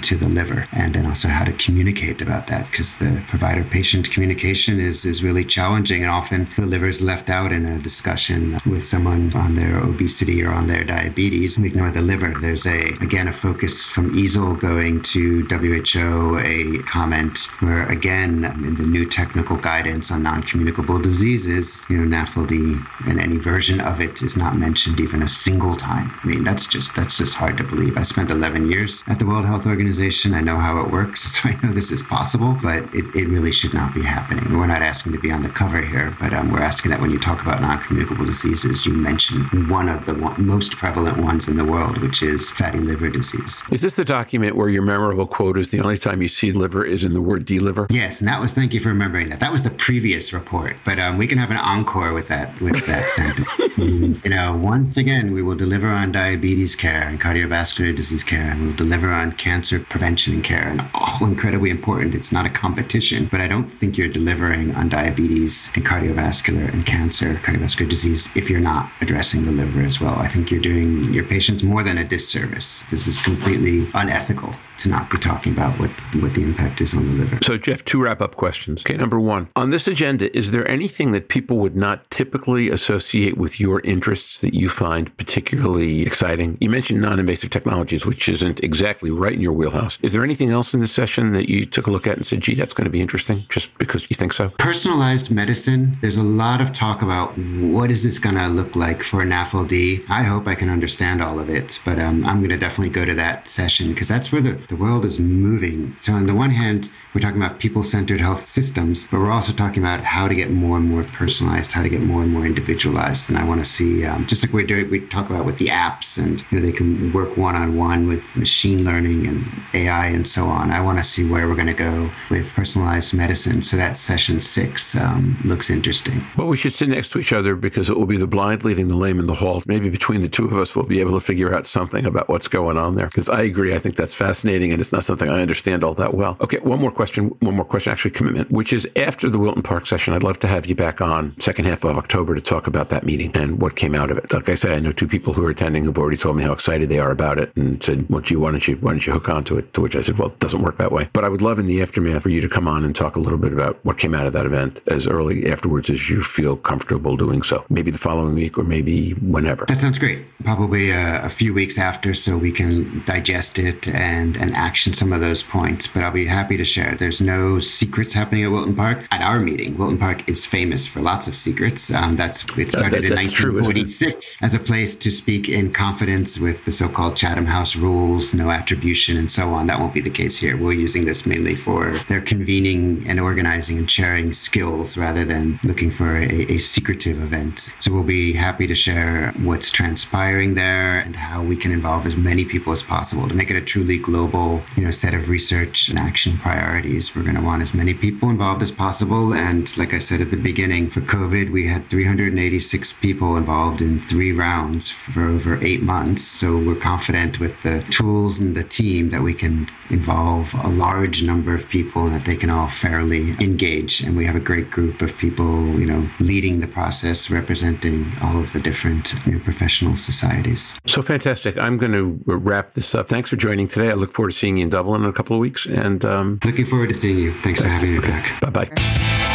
to 0.00 0.16
the 0.16 0.28
liver 0.28 0.66
and 0.72 0.94
then 0.94 1.06
also 1.06 1.28
how 1.28 1.44
to 1.44 1.52
communicate 1.54 2.22
about 2.22 2.46
that 2.46 2.70
because 2.70 2.98
the 2.98 3.22
provider 3.28 3.64
patient 3.64 4.10
communication 4.10 4.80
is, 4.80 5.04
is 5.04 5.22
really 5.22 5.44
challenging 5.44 6.02
and 6.02 6.10
often 6.10 6.48
the 6.56 6.66
liver 6.66 6.88
is 6.88 7.00
left 7.00 7.30
out 7.30 7.52
in 7.52 7.66
a 7.66 7.78
discussion 7.78 8.58
with 8.66 8.84
someone 8.84 9.32
on 9.34 9.54
their 9.54 9.79
obesity 9.82 10.42
or 10.42 10.52
on 10.52 10.66
their 10.66 10.84
diabetes. 10.84 11.58
We 11.58 11.68
ignore 11.68 11.90
the 11.90 12.00
liver. 12.00 12.34
There's 12.40 12.66
a 12.66 12.80
again 13.00 13.28
a 13.28 13.32
focus 13.32 13.88
from 13.88 14.14
EASL 14.14 14.60
going 14.60 15.02
to 15.14 15.46
WHO, 15.48 16.38
a 16.38 16.82
comment 16.84 17.38
where 17.60 17.86
again 17.88 18.44
in 18.44 18.76
the 18.76 18.86
new 18.86 19.08
technical 19.08 19.56
guidance 19.56 20.10
on 20.10 20.22
non-communicable 20.22 20.98
diseases, 20.98 21.84
you 21.88 21.96
know, 21.98 22.16
NAFLD 22.16 22.86
and 23.06 23.20
any 23.20 23.38
version 23.38 23.80
of 23.80 24.00
it 24.00 24.22
is 24.22 24.36
not 24.36 24.56
mentioned 24.56 25.00
even 25.00 25.22
a 25.22 25.28
single 25.28 25.76
time. 25.76 26.10
I 26.22 26.26
mean, 26.26 26.44
that's 26.44 26.66
just 26.66 26.94
that's 26.94 27.16
just 27.16 27.34
hard 27.34 27.56
to 27.58 27.64
believe. 27.64 27.96
I 27.96 28.02
spent 28.02 28.30
11 28.30 28.70
years 28.70 29.02
at 29.08 29.18
the 29.18 29.26
World 29.26 29.46
Health 29.46 29.66
Organization. 29.66 30.34
I 30.34 30.40
know 30.40 30.56
how 30.56 30.80
it 30.80 30.90
works, 30.90 31.22
so 31.34 31.48
I 31.48 31.58
know 31.62 31.72
this 31.72 31.90
is 31.90 32.02
possible, 32.02 32.58
but 32.62 32.82
it, 32.94 33.04
it 33.14 33.28
really 33.28 33.52
should 33.52 33.74
not 33.74 33.94
be 33.94 34.02
happening. 34.02 34.58
We're 34.58 34.66
not 34.66 34.82
asking 34.82 35.12
to 35.12 35.18
be 35.18 35.30
on 35.30 35.42
the 35.42 35.48
cover 35.48 35.80
here, 35.80 36.16
but 36.20 36.32
um, 36.32 36.50
we're 36.50 36.62
asking 36.62 36.90
that 36.90 37.00
when 37.00 37.10
you 37.10 37.18
talk 37.18 37.42
about 37.42 37.60
non-communicable 37.60 38.24
diseases, 38.24 38.86
you 38.86 38.92
mention 38.92 39.48
one 39.70 39.88
of 39.88 40.04
the 40.04 40.14
most 40.14 40.72
prevalent 40.72 41.18
ones 41.18 41.48
in 41.48 41.56
the 41.56 41.64
world, 41.64 41.98
which 41.98 42.22
is 42.22 42.50
fatty 42.50 42.78
liver 42.78 43.08
disease. 43.08 43.62
Is 43.70 43.82
this 43.82 43.94
the 43.94 44.04
document 44.04 44.56
where 44.56 44.68
your 44.68 44.82
memorable 44.82 45.26
quote 45.26 45.56
is 45.56 45.70
the 45.70 45.80
only 45.80 45.96
time 45.96 46.20
you 46.20 46.28
see 46.28 46.52
liver 46.52 46.84
is 46.84 47.04
in 47.04 47.14
the 47.14 47.22
word 47.22 47.44
deliver? 47.44 47.86
Yes, 47.90 48.20
and 48.20 48.28
that 48.28 48.40
was 48.40 48.52
thank 48.52 48.74
you 48.74 48.80
for 48.80 48.88
remembering 48.88 49.30
that. 49.30 49.40
That 49.40 49.52
was 49.52 49.62
the 49.62 49.70
previous 49.70 50.32
report, 50.32 50.76
but 50.84 50.98
um, 50.98 51.16
we 51.18 51.26
can 51.26 51.38
have 51.38 51.50
an 51.50 51.56
encore 51.56 52.12
with 52.12 52.28
that 52.28 52.60
with 52.60 52.84
that 52.86 53.08
sentence. 53.10 53.48
Mm-hmm. 53.76 54.24
you 54.24 54.30
know, 54.30 54.56
once 54.56 54.96
again, 54.96 55.32
we 55.32 55.42
will 55.42 55.54
deliver 55.54 55.88
on 55.88 56.12
diabetes 56.12 56.74
care 56.76 57.02
and 57.08 57.20
cardiovascular 57.20 57.94
disease 57.94 58.24
care, 58.24 58.50
and 58.50 58.62
we'll 58.62 58.76
deliver 58.76 59.10
on 59.10 59.32
cancer 59.32 59.80
prevention 59.80 60.34
and 60.34 60.44
care, 60.44 60.68
and 60.68 60.84
all 60.94 61.26
incredibly 61.26 61.70
important. 61.70 62.14
It's 62.14 62.32
not 62.32 62.46
a 62.46 62.50
competition, 62.50 63.28
but 63.30 63.40
I 63.40 63.48
don't 63.48 63.68
think 63.68 63.96
you're 63.96 64.08
delivering 64.08 64.74
on 64.74 64.88
diabetes 64.88 65.70
and 65.74 65.84
cardiovascular 65.84 66.72
and 66.72 66.84
cancer, 66.84 67.34
cardiovascular 67.36 67.88
disease, 67.88 68.28
if 68.34 68.50
you're 68.50 68.60
not 68.60 68.90
addressing 69.00 69.44
the 69.44 69.52
liver 69.52 69.80
as 69.82 70.00
well. 70.00 70.14
I 70.18 70.28
think 70.28 70.50
you're 70.50 70.60
doing 70.60 71.12
your 71.12 71.24
patients 71.24 71.62
more 71.62 71.82
than 71.82 71.98
a 71.98 72.04
disservice. 72.04 72.84
This 72.90 73.06
is 73.06 73.20
completely 73.22 73.88
unethical 73.94 74.54
to 74.78 74.88
not 74.88 75.10
be 75.10 75.18
talking 75.18 75.52
about 75.52 75.78
what, 75.78 75.90
what 76.20 76.34
the 76.34 76.42
impact 76.42 76.80
is 76.80 76.94
on 76.94 77.06
the 77.06 77.24
liver. 77.24 77.38
So, 77.42 77.58
Jeff, 77.58 77.84
two 77.84 78.02
wrap 78.02 78.20
up 78.20 78.36
questions. 78.36 78.80
Okay, 78.80 78.96
number 78.96 79.20
one, 79.20 79.48
on 79.54 79.70
this 79.70 79.86
agenda, 79.86 80.34
is 80.36 80.50
there 80.50 80.66
anything 80.68 81.12
that 81.12 81.28
people 81.28 81.58
would 81.58 81.76
not 81.76 82.10
typically 82.10 82.70
associate 82.70 83.36
with 83.36 83.59
your 83.60 83.80
interests 83.80 84.40
that 84.40 84.54
you 84.54 84.68
find 84.68 85.14
particularly 85.16 86.02
exciting? 86.02 86.56
You 86.60 86.70
mentioned 86.70 87.00
non 87.00 87.20
invasive 87.20 87.50
technologies, 87.50 88.06
which 88.06 88.28
isn't 88.28 88.62
exactly 88.64 89.10
right 89.10 89.34
in 89.34 89.40
your 89.40 89.52
wheelhouse. 89.52 89.98
Is 90.02 90.12
there 90.12 90.24
anything 90.24 90.50
else 90.50 90.72
in 90.72 90.80
this 90.80 90.92
session 90.92 91.32
that 91.34 91.48
you 91.48 91.66
took 91.66 91.86
a 91.86 91.90
look 91.90 92.06
at 92.06 92.16
and 92.16 92.26
said, 92.26 92.40
gee, 92.40 92.54
that's 92.54 92.74
going 92.74 92.86
to 92.86 92.90
be 92.90 93.00
interesting 93.00 93.44
just 93.48 93.76
because 93.78 94.06
you 94.08 94.16
think 94.16 94.32
so? 94.32 94.48
Personalized 94.58 95.30
medicine, 95.30 95.96
there's 96.00 96.16
a 96.16 96.22
lot 96.22 96.60
of 96.60 96.72
talk 96.72 97.02
about 97.02 97.36
what 97.38 97.90
is 97.90 98.02
this 98.02 98.18
going 98.18 98.36
to 98.36 98.48
look 98.48 98.74
like 98.74 99.02
for 99.02 99.24
NAFLD. 99.24 100.08
I 100.10 100.22
hope 100.22 100.46
I 100.48 100.54
can 100.54 100.70
understand 100.70 101.22
all 101.22 101.38
of 101.38 101.50
it, 101.50 101.78
but 101.84 101.98
um, 101.98 102.24
I'm 102.24 102.38
going 102.38 102.50
to 102.50 102.58
definitely 102.58 102.90
go 102.90 103.04
to 103.04 103.14
that 103.14 103.46
session 103.46 103.90
because 103.90 104.08
that's 104.08 104.32
where 104.32 104.40
the 104.40 104.58
the 104.70 104.76
world 104.76 105.04
is 105.04 105.18
moving. 105.18 105.94
So, 105.98 106.12
on 106.12 106.26
the 106.26 106.34
one 106.34 106.50
hand, 106.50 106.90
we're 107.12 107.20
talking 107.20 107.42
about 107.42 107.58
people 107.58 107.82
centered 107.82 108.20
health 108.20 108.46
systems, 108.46 109.08
but 109.08 109.18
we're 109.18 109.32
also 109.32 109.52
talking 109.52 109.82
about 109.82 110.00
how 110.04 110.28
to 110.28 110.34
get 110.34 110.50
more 110.50 110.76
and 110.76 110.88
more 110.88 111.04
personalized, 111.04 111.72
how 111.72 111.82
to 111.82 111.88
get 111.88 112.00
more 112.00 112.22
and 112.22 112.32
more 112.32 112.46
individualized. 112.46 113.28
And 113.28 113.38
I 113.38 113.44
want 113.50 113.64
to 113.64 113.70
see, 113.70 114.04
um, 114.04 114.26
just 114.26 114.44
like 114.44 114.52
we 114.52 114.84
we 114.84 115.00
talk 115.08 115.28
about 115.28 115.44
with 115.44 115.58
the 115.58 115.66
apps, 115.66 116.16
and 116.16 116.42
you 116.50 116.58
know, 116.58 116.66
they 116.66 116.72
can 116.72 117.12
work 117.12 117.36
one 117.36 117.56
on 117.56 117.76
one 117.76 118.06
with 118.06 118.24
machine 118.36 118.84
learning 118.84 119.26
and 119.26 119.44
AI 119.74 120.06
and 120.06 120.26
so 120.26 120.46
on. 120.46 120.70
I 120.70 120.80
want 120.80 120.98
to 120.98 121.04
see 121.04 121.28
where 121.28 121.48
we're 121.48 121.56
going 121.56 121.66
to 121.66 121.74
go 121.74 122.10
with 122.30 122.54
personalized 122.54 123.12
medicine. 123.12 123.60
So, 123.62 123.76
that 123.76 123.96
session 123.96 124.40
six 124.40 124.94
um, 124.96 125.38
looks 125.44 125.68
interesting. 125.68 126.24
Well, 126.36 126.46
we 126.46 126.56
should 126.56 126.72
sit 126.72 126.88
next 126.88 127.10
to 127.12 127.18
each 127.18 127.32
other 127.32 127.56
because 127.56 127.90
it 127.90 127.98
will 127.98 128.06
be 128.06 128.16
the 128.16 128.26
blind 128.26 128.64
leading 128.64 128.88
the 128.88 128.96
lame 128.96 129.18
in 129.18 129.26
the 129.26 129.34
hall. 129.34 129.62
Maybe 129.66 129.90
between 129.90 130.22
the 130.22 130.28
two 130.28 130.46
of 130.46 130.56
us, 130.56 130.74
we'll 130.74 130.86
be 130.86 131.00
able 131.00 131.12
to 131.12 131.20
figure 131.20 131.54
out 131.54 131.66
something 131.66 132.06
about 132.06 132.28
what's 132.28 132.48
going 132.48 132.78
on 132.78 132.94
there. 132.94 133.06
Because 133.06 133.28
I 133.28 133.42
agree, 133.42 133.74
I 133.74 133.78
think 133.78 133.96
that's 133.96 134.14
fascinating 134.14 134.72
and 134.72 134.80
it's 134.80 134.92
not 134.92 135.04
something 135.04 135.28
I 135.28 135.42
understand 135.42 135.82
all 135.82 135.94
that 135.94 136.14
well. 136.14 136.36
Okay, 136.40 136.58
one 136.58 136.80
more 136.80 136.92
question, 136.92 137.28
one 137.40 137.56
more 137.56 137.64
question, 137.64 137.92
actually, 137.92 138.12
commitment, 138.12 138.50
which 138.50 138.72
is 138.72 138.88
after 138.96 139.28
the 139.28 139.38
Wilton 139.38 139.62
Park 139.62 139.86
session, 139.86 140.14
I'd 140.14 140.22
love 140.22 140.38
to 140.40 140.48
have 140.48 140.66
you 140.66 140.74
back 140.74 141.00
on 141.00 141.32
second 141.40 141.64
half 141.64 141.84
of 141.84 141.96
October 141.96 142.34
to 142.34 142.40
talk 142.40 142.66
about 142.66 142.90
that 142.90 143.04
meeting 143.04 143.32
and 143.40 143.60
what 143.60 143.76
came 143.76 143.94
out 143.94 144.10
of 144.10 144.18
it. 144.18 144.32
Like 144.32 144.48
I 144.48 144.54
said, 144.54 144.72
I 144.72 144.80
know 144.80 144.92
two 144.92 145.08
people 145.08 145.32
who 145.32 145.44
are 145.44 145.50
attending 145.50 145.84
who've 145.84 145.98
already 145.98 146.16
told 146.16 146.36
me 146.36 146.44
how 146.44 146.52
excited 146.52 146.88
they 146.88 146.98
are 146.98 147.10
about 147.10 147.38
it 147.38 147.54
and 147.56 147.82
said, 147.82 148.08
"What 148.08 148.30
you 148.30 148.40
why 148.40 148.50
don't 148.50 148.66
you 148.68 148.76
why 148.76 148.92
don't 148.92 149.06
you 149.06 149.12
hook 149.12 149.28
onto 149.28 149.56
it?" 149.56 149.72
To 149.74 149.80
which 149.80 149.96
I 149.96 150.02
said, 150.02 150.18
"Well, 150.18 150.28
it 150.28 150.38
doesn't 150.38 150.62
work 150.62 150.76
that 150.76 150.92
way." 150.92 151.08
But 151.12 151.24
I 151.24 151.28
would 151.28 151.42
love 151.42 151.58
in 151.58 151.66
the 151.66 151.82
aftermath 151.82 152.22
for 152.22 152.28
you 152.28 152.40
to 152.40 152.48
come 152.48 152.68
on 152.68 152.84
and 152.84 152.94
talk 152.94 153.16
a 153.16 153.20
little 153.20 153.38
bit 153.38 153.52
about 153.52 153.78
what 153.84 153.98
came 153.98 154.14
out 154.14 154.26
of 154.26 154.32
that 154.34 154.46
event 154.46 154.80
as 154.86 155.06
early 155.06 155.50
afterwards 155.50 155.90
as 155.90 156.08
you 156.08 156.22
feel 156.22 156.56
comfortable 156.56 157.16
doing 157.16 157.42
so. 157.42 157.64
Maybe 157.68 157.90
the 157.90 157.98
following 157.98 158.34
week 158.34 158.58
or 158.58 158.64
maybe 158.64 159.12
whenever. 159.14 159.64
That 159.66 159.80
sounds 159.80 159.98
great. 159.98 160.24
Probably 160.44 160.90
a, 160.90 161.24
a 161.24 161.30
few 161.30 161.54
weeks 161.54 161.78
after, 161.78 162.14
so 162.14 162.36
we 162.36 162.52
can 162.52 163.02
digest 163.04 163.58
it 163.58 163.88
and 163.88 164.36
and 164.36 164.54
action 164.54 164.92
some 164.92 165.12
of 165.12 165.20
those 165.20 165.42
points. 165.42 165.86
But 165.86 166.04
I'll 166.04 166.10
be 166.10 166.26
happy 166.26 166.56
to 166.56 166.64
share. 166.64 166.94
There's 166.96 167.20
no 167.20 167.58
secrets 167.60 168.12
happening 168.12 168.44
at 168.44 168.50
Wilton 168.50 168.76
Park. 168.76 169.06
At 169.10 169.22
our 169.22 169.40
meeting, 169.40 169.76
Wilton 169.76 169.98
Park 169.98 170.28
is 170.28 170.44
famous 170.44 170.86
for 170.86 171.00
lots 171.00 171.26
of 171.26 171.36
secrets. 171.36 171.92
Um, 171.92 172.16
that's 172.16 172.44
it 172.58 172.70
started 172.72 173.04
that, 173.04 173.08
that, 173.08 173.18
in 173.24 173.29
1946 173.30 174.38
true, 174.38 174.46
as 174.46 174.54
a 174.54 174.58
place 174.58 174.96
to 174.96 175.10
speak 175.10 175.48
in 175.48 175.72
confidence 175.72 176.38
with 176.38 176.64
the 176.64 176.72
so-called 176.72 177.16
Chatham 177.16 177.46
House 177.46 177.76
rules, 177.76 178.34
no 178.34 178.50
attribution, 178.50 179.16
and 179.16 179.30
so 179.30 179.54
on. 179.54 179.66
That 179.66 179.78
won't 179.78 179.94
be 179.94 180.00
the 180.00 180.10
case 180.10 180.36
here. 180.36 180.56
We're 180.56 180.72
using 180.72 181.04
this 181.04 181.26
mainly 181.26 181.54
for 181.54 181.94
their 182.08 182.20
convening 182.20 183.04
and 183.06 183.20
organizing 183.20 183.78
and 183.78 183.90
sharing 183.90 184.32
skills 184.32 184.96
rather 184.96 185.24
than 185.24 185.60
looking 185.62 185.90
for 185.90 186.16
a, 186.16 186.52
a 186.52 186.58
secretive 186.58 187.22
event. 187.22 187.70
So 187.78 187.92
we'll 187.92 188.02
be 188.02 188.32
happy 188.32 188.66
to 188.66 188.74
share 188.74 189.32
what's 189.38 189.70
transpiring 189.70 190.54
there 190.54 191.00
and 191.00 191.14
how 191.14 191.42
we 191.42 191.56
can 191.56 191.72
involve 191.72 192.06
as 192.06 192.16
many 192.16 192.44
people 192.44 192.72
as 192.72 192.82
possible 192.82 193.28
to 193.28 193.34
make 193.34 193.50
it 193.50 193.56
a 193.56 193.60
truly 193.60 193.98
global, 193.98 194.62
you 194.76 194.84
know, 194.84 194.90
set 194.90 195.14
of 195.14 195.28
research 195.28 195.88
and 195.88 195.98
action 195.98 196.38
priorities. 196.38 197.14
We're 197.14 197.22
going 197.22 197.36
to 197.36 197.42
want 197.42 197.62
as 197.62 197.74
many 197.74 197.94
people 197.94 198.30
involved 198.30 198.62
as 198.62 198.72
possible. 198.72 199.34
And 199.34 199.76
like 199.76 199.94
I 199.94 199.98
said 199.98 200.20
at 200.20 200.30
the 200.30 200.36
beginning, 200.36 200.90
for 200.90 201.00
COVID, 201.00 201.52
we 201.52 201.66
had 201.66 201.86
386 201.88 202.92
people 202.94 203.19
involved 203.20 203.82
in 203.82 204.00
three 204.00 204.32
rounds 204.32 204.90
for 204.90 205.24
over 205.24 205.62
eight 205.62 205.82
months. 205.82 206.22
So 206.22 206.56
we're 206.56 206.74
confident 206.74 207.38
with 207.38 207.60
the 207.62 207.84
tools 207.90 208.38
and 208.38 208.56
the 208.56 208.64
team 208.64 209.10
that 209.10 209.22
we 209.22 209.34
can 209.34 209.70
involve 209.90 210.52
a 210.54 210.68
large 210.68 211.22
number 211.22 211.54
of 211.54 211.68
people 211.68 212.06
and 212.06 212.14
that 212.14 212.24
they 212.24 212.36
can 212.36 212.50
all 212.50 212.68
fairly 212.68 213.30
engage. 213.40 214.00
And 214.00 214.16
we 214.16 214.24
have 214.26 214.36
a 214.36 214.40
great 214.40 214.70
group 214.70 215.02
of 215.02 215.16
people, 215.16 215.78
you 215.78 215.86
know, 215.86 216.08
leading 216.18 216.60
the 216.60 216.66
process, 216.66 217.30
representing 217.30 218.12
all 218.22 218.38
of 218.38 218.52
the 218.52 218.60
different 218.60 219.14
you 219.26 219.32
know, 219.32 219.40
professional 219.40 219.96
societies. 219.96 220.74
So 220.86 221.02
fantastic. 221.02 221.58
I'm 221.58 221.78
going 221.78 221.92
to 221.92 222.20
wrap 222.26 222.72
this 222.72 222.94
up. 222.94 223.08
Thanks 223.08 223.28
for 223.28 223.36
joining 223.36 223.68
today. 223.68 223.90
I 223.90 223.94
look 223.94 224.12
forward 224.12 224.32
to 224.32 224.38
seeing 224.38 224.56
you 224.56 224.64
in 224.64 224.70
Dublin 224.70 225.04
in 225.04 225.10
a 225.10 225.12
couple 225.12 225.36
of 225.36 225.40
weeks. 225.40 225.66
And 225.66 226.04
um, 226.04 226.38
looking 226.44 226.66
forward 226.66 226.88
to 226.88 226.94
seeing 226.94 227.18
you. 227.18 227.32
Thanks, 227.42 227.60
thanks. 227.60 227.62
for 227.62 227.68
having 227.68 227.94
me 227.94 228.00
back. 228.00 228.40
Bye 228.40 228.50
bye. 228.50 229.26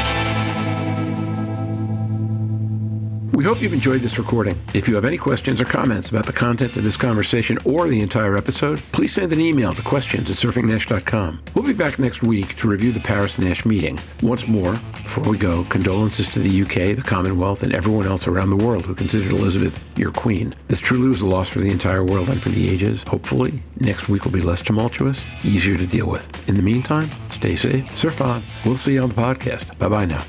We 3.36 3.44
hope 3.44 3.62
you've 3.62 3.74
enjoyed 3.74 4.00
this 4.00 4.18
recording. 4.18 4.58
If 4.74 4.88
you 4.88 4.96
have 4.96 5.04
any 5.04 5.18
questions 5.18 5.60
or 5.60 5.66
comments 5.66 6.08
about 6.08 6.26
the 6.26 6.32
content 6.32 6.78
of 6.78 6.86
this 6.86 6.96
conversation 6.96 7.58
or 7.66 7.86
the 7.90 8.00
entire 8.00 8.38
episode, 8.38 8.78
please 8.94 9.14
send 9.14 9.34
an 9.34 9.42
email 9.42 9.74
to 9.74 9.82
questions 9.82 10.30
at 10.32 10.38
surfingnash.com. 10.38 11.42
We'll 11.54 11.66
be 11.66 11.74
back 11.74 12.00
next 12.00 12.24
week 12.24 12.56
to 12.56 12.70
review 12.70 12.94
the 12.94 13.02
Paris 13.02 13.38
Nash 13.38 13.66
meeting. 13.66 14.00
Once 14.22 14.48
more, 14.48 14.72
before 14.72 15.30
we 15.30 15.38
go, 15.38 15.66
condolences 15.66 16.32
to 16.32 16.40
the 16.40 16.62
UK, 16.62 16.96
the 16.96 17.04
Commonwealth, 17.06 17.62
and 17.62 17.76
everyone 17.76 18.08
else 18.08 18.26
around 18.26 18.52
the 18.52 18.66
world 18.66 18.86
who 18.86 18.96
considered 18.96 19.34
Elizabeth 19.34 19.86
your 19.98 20.14
queen. 20.14 20.56
This 20.70 20.80
truly 20.80 21.10
was 21.10 21.20
a 21.20 21.26
loss 21.26 21.50
for 21.50 21.60
the 21.60 21.72
entire 21.72 22.06
world 22.06 22.30
and 22.30 22.42
for 22.42 22.50
the 22.50 22.70
ages. 22.70 23.02
Hopefully, 23.06 23.62
next 23.82 24.08
week 24.08 24.24
will 24.24 24.32
be 24.32 24.40
less 24.40 24.62
tumultuous, 24.62 25.22
easier 25.44 25.76
to 25.76 25.86
deal 25.86 26.08
with. 26.08 26.48
In 26.48 26.56
the 26.56 26.64
meantime, 26.64 27.10
stay 27.32 27.58
safe, 27.58 27.98
surf 27.98 28.22
on. 28.22 28.42
We'll 28.66 28.78
see 28.78 28.94
you 28.94 29.04
on 29.04 29.10
the 29.10 29.16
podcast. 29.16 29.78
Bye 29.78 29.90
bye 29.90 30.06
now. 30.06 30.24